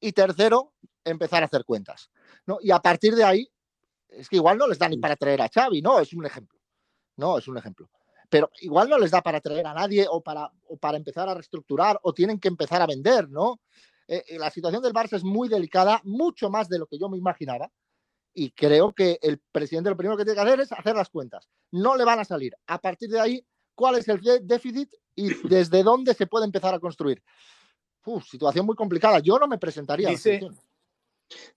y 0.00 0.12
tercero, 0.12 0.72
empezar 1.04 1.42
a 1.42 1.46
hacer 1.46 1.64
cuentas. 1.64 2.10
¿no? 2.46 2.58
Y 2.60 2.70
a 2.70 2.78
partir 2.78 3.14
de 3.14 3.24
ahí, 3.24 3.48
es 4.08 4.28
que 4.28 4.36
igual 4.36 4.58
no 4.58 4.66
les 4.66 4.78
da 4.78 4.88
ni 4.88 4.98
para 4.98 5.16
traer 5.16 5.40
a 5.40 5.48
Xavi, 5.48 5.82
¿no? 5.82 6.00
Es 6.00 6.12
un 6.12 6.26
ejemplo. 6.26 6.58
No, 7.16 7.38
es 7.38 7.46
un 7.46 7.58
ejemplo 7.58 7.88
pero 8.30 8.50
igual 8.60 8.88
no 8.88 8.96
les 8.96 9.10
da 9.10 9.20
para 9.20 9.40
traer 9.40 9.66
a 9.66 9.74
nadie 9.74 10.06
o 10.08 10.22
para, 10.22 10.50
para 10.78 10.96
empezar 10.96 11.28
a 11.28 11.34
reestructurar 11.34 11.98
o 12.02 12.14
tienen 12.14 12.38
que 12.38 12.48
empezar 12.48 12.80
a 12.80 12.86
vender, 12.86 13.28
¿no? 13.28 13.60
Eh, 14.06 14.24
eh, 14.28 14.38
la 14.38 14.50
situación 14.50 14.82
del 14.82 14.94
Barça 14.94 15.16
es 15.16 15.24
muy 15.24 15.48
delicada, 15.48 16.00
mucho 16.04 16.48
más 16.48 16.68
de 16.68 16.78
lo 16.78 16.86
que 16.86 16.98
yo 16.98 17.08
me 17.08 17.18
imaginaba. 17.18 17.70
Y 18.32 18.52
creo 18.52 18.92
que 18.92 19.18
el 19.20 19.40
presidente 19.52 19.90
lo 19.90 19.96
primero 19.96 20.16
que 20.16 20.24
tiene 20.24 20.36
que 20.36 20.46
hacer 20.46 20.60
es 20.60 20.72
hacer 20.72 20.94
las 20.94 21.10
cuentas. 21.10 21.48
No 21.72 21.96
le 21.96 22.04
van 22.04 22.20
a 22.20 22.24
salir. 22.24 22.54
A 22.68 22.80
partir 22.80 23.10
de 23.10 23.20
ahí, 23.20 23.44
¿cuál 23.74 23.96
es 23.96 24.08
el 24.08 24.20
déficit 24.46 24.94
y 25.16 25.28
desde 25.48 25.82
dónde 25.82 26.14
se 26.14 26.28
puede 26.28 26.46
empezar 26.46 26.72
a 26.72 26.78
construir? 26.78 27.20
Uf, 28.04 28.24
situación 28.24 28.64
muy 28.64 28.76
complicada. 28.76 29.18
Yo 29.18 29.38
no 29.38 29.48
me 29.48 29.58
presentaría. 29.58 30.08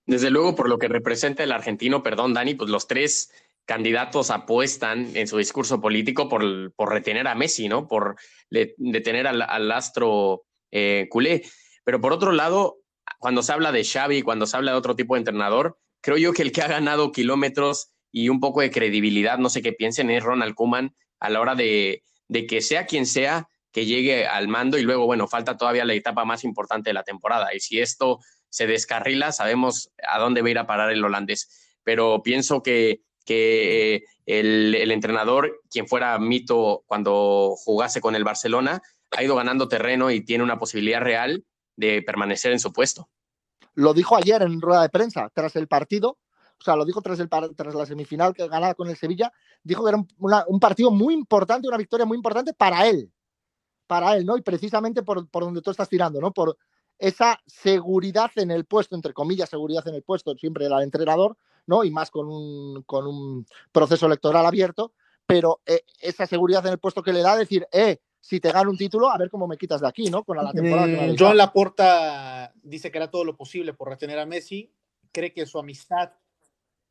Desde 0.06 0.30
luego, 0.30 0.56
por 0.56 0.70
lo 0.70 0.78
que 0.78 0.88
representa 0.88 1.44
el 1.44 1.52
argentino, 1.52 2.04
perdón, 2.04 2.34
Dani, 2.34 2.56
pues 2.56 2.70
los 2.70 2.88
tres 2.88 3.32
candidatos 3.66 4.30
apuestan 4.30 5.16
en 5.16 5.28
su 5.28 5.38
discurso 5.38 5.80
político 5.80 6.28
por, 6.28 6.74
por 6.74 6.90
retener 6.90 7.28
a 7.28 7.36
Messi, 7.36 7.70
¿no? 7.70 7.88
Por 7.88 8.18
detener 8.50 9.28
al, 9.28 9.72
astro 9.72 10.44
eh, 10.72 11.08
culé. 11.10 11.44
Pero 11.86 12.02
por 12.02 12.12
otro 12.12 12.32
lado, 12.32 12.80
cuando 13.20 13.42
se 13.42 13.54
habla 13.54 13.72
de 13.72 13.86
Xavi, 13.86 14.22
cuando 14.22 14.46
se 14.46 14.58
habla 14.58 14.72
de 14.72 14.78
otro 14.78 14.96
tipo 14.96 15.16
de 15.16 15.20
entrenador, 15.20 15.78
creo 16.02 16.18
yo 16.18 16.34
que 16.34 16.42
el 16.42 16.52
que 16.52 16.62
ha 16.62 16.68
ganado 16.68 17.12
kilómetros 17.12 17.94
y 18.12 18.30
un 18.30 18.40
poco 18.40 18.62
de 18.62 18.72
credibilidad, 18.72 19.38
no 19.38 19.50
sé 19.50 19.62
qué 19.62 19.74
piensen, 19.74 20.10
es 20.10 20.24
Ronald 20.24 20.56
Koeman 20.56 20.94
a 21.20 21.30
la 21.30 21.40
hora 21.40 21.56
de, 21.56 22.04
de 22.28 22.46
que 22.46 22.62
sea 22.62 22.86
quien 22.86 23.06
sea 23.06 23.48
que 23.72 23.86
llegue 23.86 24.28
al 24.28 24.48
mando 24.48 24.78
y 24.78 24.84
luego, 24.84 25.06
bueno, 25.06 25.28
falta 25.28 25.58
todavía 25.58 25.84
la 25.84 25.96
etapa 25.96 26.26
más 26.26 26.44
importante 26.44 26.92
de 26.92 26.94
la 26.94 27.04
temporada. 27.04 27.56
Y 27.56 27.60
si 27.60 27.80
esto 27.80 28.20
se 28.54 28.68
descarrila, 28.68 29.32
sabemos 29.32 29.92
a 30.08 30.20
dónde 30.20 30.42
va 30.42 30.48
a 30.48 30.52
ir 30.52 30.60
a 30.60 30.68
parar 30.68 30.92
el 30.92 31.04
holandés. 31.04 31.76
Pero 31.84 32.22
pienso 32.24 32.62
que 32.62 33.02
que 33.24 33.96
eh, 33.96 34.06
el, 34.26 34.92
entrenador, 34.92 35.62
quien 35.70 35.88
fuera 35.88 36.18
mito 36.20 36.84
cuando 36.86 37.56
jugase 37.58 38.02
con 38.02 38.16
el 38.16 38.24
Barcelona, 38.24 38.82
ha 39.12 39.24
ido 39.24 39.36
ganando 39.36 39.68
terreno 39.68 40.12
y 40.12 40.22
tiene 40.22 40.44
una 40.44 40.60
posibilidad 40.60 41.02
real 41.02 41.46
de 41.76 42.02
permanecer 42.02 42.52
en 42.52 42.60
su 42.60 42.74
puesto. 42.74 43.10
Lo 43.76 43.94
dijo 43.94 44.16
ayer 44.16 44.42
en 44.42 44.62
rueda 44.62 44.82
de 44.82 44.90
prensa, 44.90 45.30
tras 45.34 45.56
el 45.56 45.68
partido, 45.68 46.20
o 46.60 46.64
sea, 46.64 46.76
lo 46.76 46.86
dijo 46.86 47.02
tras, 47.02 47.20
el, 47.20 47.30
tras 47.30 47.76
la 47.76 47.86
semifinal 47.86 48.34
que 48.34 48.48
ganaba 48.48 48.76
con 48.76 48.90
el 48.90 48.96
Sevilla, 48.98 49.32
dijo 49.64 49.84
que 49.84 49.90
era 49.90 50.04
un, 50.48 50.60
partido 50.60 50.92
muy 50.92 51.14
importante, 51.14 51.68
una 51.68 51.78
victoria 51.78 52.06
muy 52.06 52.16
importante 52.16 52.54
para 52.54 52.88
él, 52.88 53.12
para 53.88 54.16
él, 54.16 54.26
¿no? 54.26 54.38
Y 54.38 54.42
precisamente 54.42 55.04
por, 55.04 55.28
por 55.30 55.44
donde 55.44 55.62
tú 55.62 55.72
estás 55.72 55.90
tirando, 55.90 56.22
¿no? 56.22 56.32
Por 56.32 56.58
esa 57.00 57.40
seguridad 57.46 58.32
en 58.36 58.52
el 58.52 58.66
puesto, 58.66 58.96
entre 58.96 59.14
comillas, 59.14 59.50
seguridad 59.50 59.88
en 59.88 59.96
el 59.96 60.04
puesto, 60.04 60.36
siempre 60.36 60.66
del 60.66 60.82
entrenador, 60.82 61.38
¿no? 61.66 61.84
Y 61.84 61.92
más 61.92 62.12
con 62.12 62.28
un, 62.28 62.84
con 62.84 63.08
un 63.08 63.46
proceso 63.72 64.06
electoral 64.06 64.46
abierto, 64.46 64.94
pero 65.26 65.62
eh, 65.66 65.82
esa 66.00 66.26
seguridad 66.26 66.66
en 66.66 66.74
el 66.74 66.80
puesto 66.80 67.04
que 67.04 67.14
le 67.14 67.22
da, 67.22 67.36
decir, 67.36 67.68
eh, 67.72 68.00
si 68.20 68.40
te 68.40 68.52
gano 68.52 68.70
un 68.70 68.78
título, 68.78 69.10
a 69.10 69.18
ver 69.18 69.30
cómo 69.30 69.48
me 69.48 69.58
quitas 69.58 69.82
de 69.82 69.88
aquí, 69.88 70.10
¿no? 70.10 70.24
Con 70.24 70.38
la, 70.38 70.52
temporada 70.52 70.88
mm, 70.88 71.16
Joan 71.18 71.38
Laporta 71.38 72.54
dice 72.62 72.92
que 72.92 72.98
hará 72.98 73.12
todo 73.12 73.26
lo 73.26 73.36
posible 73.36 73.74
por 73.74 73.90
retener 73.90 74.20
a 74.20 74.26
Messi, 74.26 74.72
cree 75.12 75.34
que 75.34 75.46
su 75.46 75.60
amistad, 75.60 76.12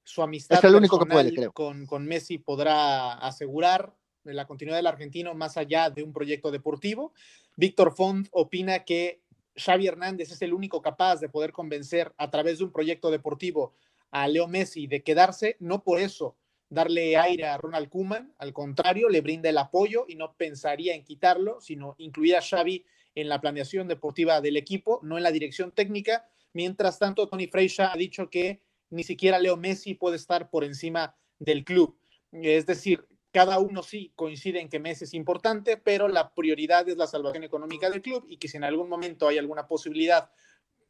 su 0.04 0.22
amistad 0.22 0.58
es 0.58 0.64
el 0.64 0.74
único 0.74 0.98
que 0.98 1.06
puede, 1.06 1.34
creo. 1.34 1.52
Con, 1.52 1.86
con 1.86 2.04
Messi 2.04 2.38
podrá 2.38 3.14
asegurar 3.14 3.94
la 4.24 4.46
continuidad 4.46 4.76
del 4.76 4.86
argentino 4.86 5.34
más 5.34 5.56
allá 5.56 5.90
de 5.90 6.02
un 6.02 6.12
proyecto 6.12 6.50
deportivo. 6.50 7.12
Víctor 7.56 7.94
Font 7.94 8.28
opina 8.30 8.84
que 8.84 9.22
Xavi 9.56 9.86
Hernández 9.86 10.30
es 10.30 10.42
el 10.42 10.54
único 10.54 10.80
capaz 10.82 11.20
de 11.20 11.28
poder 11.28 11.52
convencer 11.52 12.12
a 12.16 12.30
través 12.30 12.58
de 12.58 12.64
un 12.64 12.72
proyecto 12.72 13.10
deportivo 13.10 13.74
a 14.10 14.28
Leo 14.28 14.48
Messi 14.48 14.86
de 14.86 15.02
quedarse, 15.02 15.56
no 15.60 15.82
por 15.82 16.00
eso 16.00 16.36
darle 16.68 17.18
aire 17.18 17.44
a 17.44 17.58
Ronald 17.58 17.90
Koeman, 17.90 18.34
al 18.38 18.52
contrario, 18.54 19.10
le 19.10 19.20
brinda 19.20 19.50
el 19.50 19.58
apoyo 19.58 20.06
y 20.08 20.14
no 20.14 20.34
pensaría 20.34 20.94
en 20.94 21.04
quitarlo, 21.04 21.60
sino 21.60 21.94
incluir 21.98 22.36
a 22.36 22.40
Xavi 22.40 22.84
en 23.14 23.28
la 23.28 23.42
planeación 23.42 23.88
deportiva 23.88 24.40
del 24.40 24.56
equipo, 24.56 24.98
no 25.02 25.18
en 25.18 25.22
la 25.22 25.32
dirección 25.32 25.72
técnica. 25.72 26.26
Mientras 26.54 26.98
tanto, 26.98 27.28
Tony 27.28 27.46
Freixa 27.46 27.92
ha 27.92 27.96
dicho 27.96 28.30
que 28.30 28.62
ni 28.88 29.04
siquiera 29.04 29.38
Leo 29.38 29.58
Messi 29.58 29.94
puede 29.94 30.16
estar 30.16 30.48
por 30.48 30.64
encima 30.64 31.14
del 31.38 31.64
club. 31.64 31.98
Es 32.32 32.64
decir, 32.64 33.06
cada 33.32 33.58
uno 33.58 33.82
sí 33.82 34.12
coincide 34.14 34.60
en 34.60 34.68
que 34.68 34.78
Messi 34.78 35.04
es 35.04 35.14
importante, 35.14 35.78
pero 35.78 36.06
la 36.06 36.34
prioridad 36.34 36.88
es 36.88 36.96
la 36.96 37.06
salvación 37.06 37.44
económica 37.44 37.88
del 37.90 38.02
club 38.02 38.26
y 38.28 38.36
que 38.36 38.46
si 38.46 38.58
en 38.58 38.64
algún 38.64 38.88
momento 38.88 39.26
hay 39.26 39.38
alguna 39.38 39.66
posibilidad 39.66 40.30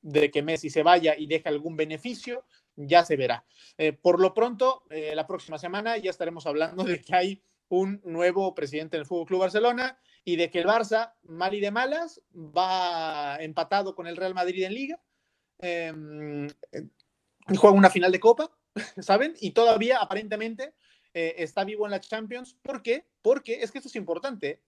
de 0.02 0.30
que 0.30 0.42
Messi 0.42 0.68
se 0.68 0.82
vaya 0.82 1.16
y 1.16 1.26
deje 1.26 1.48
algún 1.48 1.76
beneficio, 1.76 2.44
ya 2.74 3.04
se 3.04 3.16
verá. 3.16 3.44
Eh, 3.78 3.92
por 3.92 4.20
lo 4.20 4.34
pronto, 4.34 4.82
eh, 4.90 5.14
la 5.14 5.26
próxima 5.26 5.56
semana 5.56 5.96
ya 5.96 6.10
estaremos 6.10 6.46
hablando 6.46 6.82
de 6.82 7.00
que 7.00 7.14
hay 7.14 7.42
un 7.68 8.02
nuevo 8.04 8.54
presidente 8.54 8.96
del 8.96 9.06
Fútbol 9.06 9.26
Club 9.26 9.40
Barcelona 9.40 9.98
y 10.24 10.36
de 10.36 10.50
que 10.50 10.58
el 10.58 10.66
Barça, 10.66 11.14
mal 11.22 11.54
y 11.54 11.60
de 11.60 11.70
malas, 11.70 12.20
va 12.34 13.36
empatado 13.40 13.94
con 13.94 14.06
el 14.08 14.16
Real 14.16 14.34
Madrid 14.34 14.64
en 14.64 14.74
Liga. 14.74 15.00
Em, 15.58 16.46
eh, 16.72 16.88
juega 17.56 17.76
una 17.76 17.90
final 17.90 18.10
de 18.10 18.20
Copa, 18.20 18.50
¿saben? 19.00 19.34
Y 19.40 19.52
todavía 19.52 19.98
aparentemente 19.98 20.74
está 21.14 21.64
vivo 21.64 21.86
en 21.86 21.92
la 21.92 22.00
Champions. 22.00 22.56
¿Por 22.62 22.82
qué? 22.82 23.04
Porque 23.22 23.62
es 23.62 23.70
que 23.70 23.78
esto 23.78 23.88
es 23.88 23.96
importante. 23.96 24.60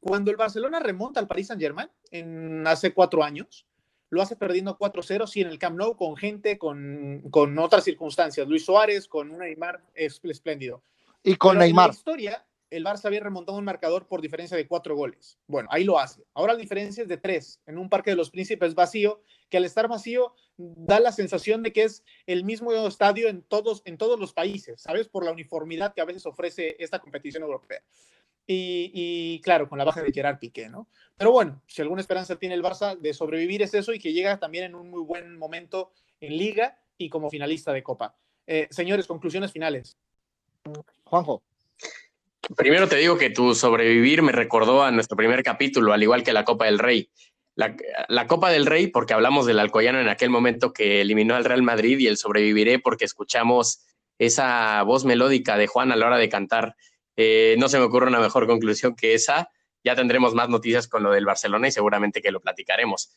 Cuando 0.00 0.30
el 0.30 0.36
Barcelona 0.36 0.80
remonta 0.80 1.20
al 1.20 1.26
Paris 1.26 1.48
Saint 1.48 1.60
Germain 1.60 1.88
en 2.10 2.66
hace 2.66 2.94
cuatro 2.94 3.22
años, 3.22 3.66
lo 4.10 4.20
hace 4.20 4.34
perdiendo 4.34 4.76
4-0, 4.76 5.26
sí, 5.26 5.40
en 5.40 5.48
el 5.48 5.58
Camp 5.58 5.78
Nou, 5.78 5.96
con 5.96 6.16
gente, 6.16 6.58
con, 6.58 7.22
con 7.30 7.56
otras 7.58 7.84
circunstancias. 7.84 8.48
Luis 8.48 8.64
Suárez, 8.64 9.06
con 9.06 9.30
un 9.30 9.38
Neymar 9.38 9.82
espléndido. 9.94 10.82
Y 11.22 11.36
con 11.36 11.58
Neymar. 11.58 11.86
En 11.86 11.90
la 11.90 11.96
historia, 11.96 12.46
el 12.70 12.84
Barça 12.84 13.06
había 13.06 13.20
remontado 13.20 13.58
un 13.58 13.64
marcador 13.64 14.06
por 14.06 14.22
diferencia 14.22 14.56
de 14.56 14.66
cuatro 14.66 14.94
goles. 14.94 15.38
Bueno, 15.46 15.68
ahí 15.72 15.84
lo 15.84 15.98
hace. 15.98 16.24
Ahora 16.34 16.54
la 16.54 16.58
diferencia 16.58 17.02
es 17.02 17.08
de 17.08 17.16
tres, 17.16 17.60
en 17.66 17.78
un 17.78 17.88
Parque 17.88 18.10
de 18.10 18.16
los 18.16 18.30
Príncipes 18.30 18.74
vacío, 18.74 19.22
que 19.48 19.56
al 19.56 19.64
estar 19.64 19.88
vacío 19.88 20.34
da 20.56 21.00
la 21.00 21.12
sensación 21.12 21.62
de 21.62 21.72
que 21.72 21.84
es 21.84 22.04
el 22.26 22.44
mismo 22.44 22.72
estadio 22.72 23.28
en 23.28 23.42
todos, 23.42 23.82
en 23.84 23.98
todos 23.98 24.20
los 24.20 24.32
países, 24.32 24.80
¿sabes? 24.80 25.08
Por 25.08 25.24
la 25.24 25.32
uniformidad 25.32 25.92
que 25.94 26.00
a 26.00 26.04
veces 26.04 26.26
ofrece 26.26 26.76
esta 26.78 27.00
competición 27.00 27.42
europea. 27.42 27.82
Y, 28.52 29.40
claro, 29.44 29.68
con 29.68 29.78
la 29.78 29.84
baja 29.84 30.02
de 30.02 30.10
Gerard 30.10 30.40
Piqué, 30.40 30.68
¿no? 30.68 30.88
Pero 31.16 31.30
bueno, 31.30 31.62
si 31.68 31.82
alguna 31.82 32.00
esperanza 32.00 32.34
tiene 32.36 32.56
el 32.56 32.64
Barça 32.64 32.98
de 32.98 33.14
sobrevivir 33.14 33.62
es 33.62 33.74
eso 33.74 33.92
y 33.92 34.00
que 34.00 34.12
llega 34.12 34.40
también 34.40 34.64
en 34.64 34.74
un 34.74 34.90
muy 34.90 35.02
buen 35.02 35.38
momento 35.38 35.92
en 36.20 36.36
liga 36.36 36.80
y 36.98 37.08
como 37.10 37.30
finalista 37.30 37.72
de 37.72 37.84
Copa. 37.84 38.16
Eh, 38.48 38.66
señores, 38.70 39.06
conclusiones 39.06 39.52
finales. 39.52 39.96
Juanjo. 41.04 41.42
Primero 42.56 42.88
te 42.88 42.96
digo 42.96 43.16
que 43.16 43.30
tu 43.30 43.54
sobrevivir 43.54 44.22
me 44.22 44.32
recordó 44.32 44.82
a 44.82 44.90
nuestro 44.90 45.16
primer 45.16 45.42
capítulo, 45.42 45.92
al 45.92 46.02
igual 46.02 46.24
que 46.24 46.32
la 46.32 46.44
Copa 46.44 46.64
del 46.64 46.78
Rey. 46.78 47.10
La, 47.54 48.26
Copa 48.26 48.50
del 48.50 48.66
Rey, 48.66 48.86
porque 48.86 49.12
hablamos 49.12 49.44
del 49.44 49.58
Alcoyano 49.58 50.00
en 50.00 50.08
aquel 50.08 50.30
momento 50.30 50.72
que 50.72 51.00
eliminó 51.02 51.34
al 51.36 51.44
Real 51.44 51.62
Madrid, 51.62 51.98
y 51.98 52.06
el 52.06 52.16
sobreviviré 52.16 52.78
porque 52.78 53.04
escuchamos 53.04 53.84
esa 54.18 54.82
voz 54.82 55.04
melódica 55.04 55.56
de 55.56 55.66
Juan 55.66 55.92
a 55.92 55.96
la 55.96 56.06
hora 56.06 56.16
de 56.16 56.28
cantar. 56.28 56.74
Eh, 57.16 57.54
no 57.58 57.68
se 57.68 57.78
me 57.78 57.84
ocurre 57.84 58.08
una 58.08 58.20
mejor 58.20 58.46
conclusión 58.46 58.96
que 58.96 59.14
esa. 59.14 59.50
Ya 59.84 59.94
tendremos 59.94 60.34
más 60.34 60.48
noticias 60.48 60.88
con 60.88 61.02
lo 61.02 61.10
del 61.10 61.26
Barcelona 61.26 61.68
y 61.68 61.72
seguramente 61.72 62.22
que 62.22 62.30
lo 62.30 62.40
platicaremos. 62.40 63.16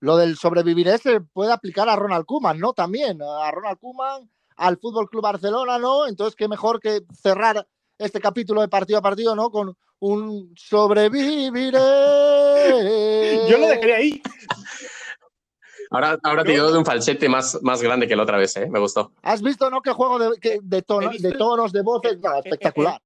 Lo 0.00 0.16
del 0.16 0.36
sobrevivir 0.36 0.88
se 0.98 1.20
puede 1.20 1.52
aplicar 1.52 1.88
a 1.88 1.96
Ronald 1.96 2.26
Koeman, 2.26 2.58
¿no? 2.58 2.72
También 2.72 3.20
a 3.22 3.50
Ronald 3.50 3.78
Koeman, 3.78 4.30
al 4.56 4.78
Fútbol 4.78 5.08
Club 5.08 5.22
Barcelona, 5.22 5.78
¿no? 5.78 6.06
Entonces, 6.06 6.36
qué 6.36 6.48
mejor 6.48 6.80
que 6.80 7.00
cerrar 7.14 7.66
este 7.98 8.20
capítulo 8.20 8.60
de 8.60 8.68
partido 8.68 8.98
a 8.98 9.02
partido, 9.02 9.34
¿no? 9.34 9.50
Con 9.50 9.76
un 10.00 10.52
sobreviviré. 10.56 11.78
Yo 13.48 13.58
lo 13.58 13.68
dejaría 13.68 13.96
ahí. 13.96 14.22
Ahora, 15.90 16.18
ahora 16.24 16.44
te 16.44 16.52
dio 16.52 16.70
de 16.70 16.78
un 16.78 16.84
falsete 16.84 17.28
más, 17.28 17.58
más 17.62 17.80
grande 17.80 18.08
que 18.08 18.16
la 18.16 18.24
otra 18.24 18.38
vez, 18.38 18.56
¿eh? 18.56 18.68
Me 18.68 18.78
gustó. 18.78 19.12
¿Has 19.22 19.40
visto, 19.40 19.70
no? 19.70 19.80
Que 19.80 19.92
juego 19.92 20.18
de, 20.18 20.60
de, 20.62 20.82
tonos, 20.82 21.22
de 21.22 21.32
tonos, 21.32 21.72
de 21.72 21.82
voces. 21.82 22.18
espectacular. 22.44 23.00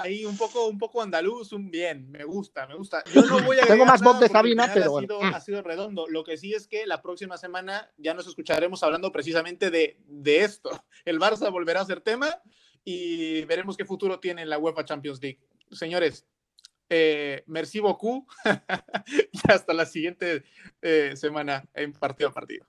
ahí 0.00 0.24
un 0.24 0.36
poco, 0.36 0.66
un 0.66 0.78
poco 0.78 1.02
andaluz, 1.02 1.52
un 1.52 1.70
bien. 1.70 2.10
Me 2.10 2.24
gusta, 2.24 2.66
me 2.66 2.76
gusta. 2.76 3.04
Yo 3.12 3.22
no 3.22 3.42
voy 3.42 3.58
a 3.58 3.66
Tengo 3.66 3.84
más 3.84 4.02
voz 4.02 4.18
de 4.20 4.28
Sabina, 4.28 4.70
pero 4.72 4.98
ha 4.98 5.00
sido, 5.00 5.22
ha 5.22 5.40
sido, 5.40 5.62
redondo. 5.62 6.06
Lo 6.08 6.24
que 6.24 6.36
sí 6.36 6.54
es 6.54 6.66
que 6.66 6.86
la 6.86 7.02
próxima 7.02 7.36
semana 7.36 7.90
ya 7.98 8.14
nos 8.14 8.26
escucharemos 8.26 8.82
hablando 8.82 9.12
precisamente 9.12 9.70
de, 9.70 9.98
de 10.06 10.44
esto. 10.44 10.70
El 11.04 11.20
Barça 11.20 11.50
volverá 11.52 11.82
a 11.82 11.86
ser 11.86 12.00
tema 12.00 12.40
y 12.84 13.44
veremos 13.44 13.76
qué 13.76 13.84
futuro 13.84 14.18
tiene 14.20 14.46
la 14.46 14.58
UEFA 14.58 14.84
Champions 14.84 15.22
League. 15.22 15.38
Señores, 15.70 16.26
eh, 16.88 17.42
merci 17.46 17.80
beaucoup 17.80 18.30
y 19.32 19.40
hasta 19.50 19.72
la 19.72 19.86
siguiente 19.86 20.44
eh, 20.82 21.12
semana 21.16 21.64
en 21.74 21.92
partido 21.92 22.28
a 22.28 22.32
partido. 22.32 22.66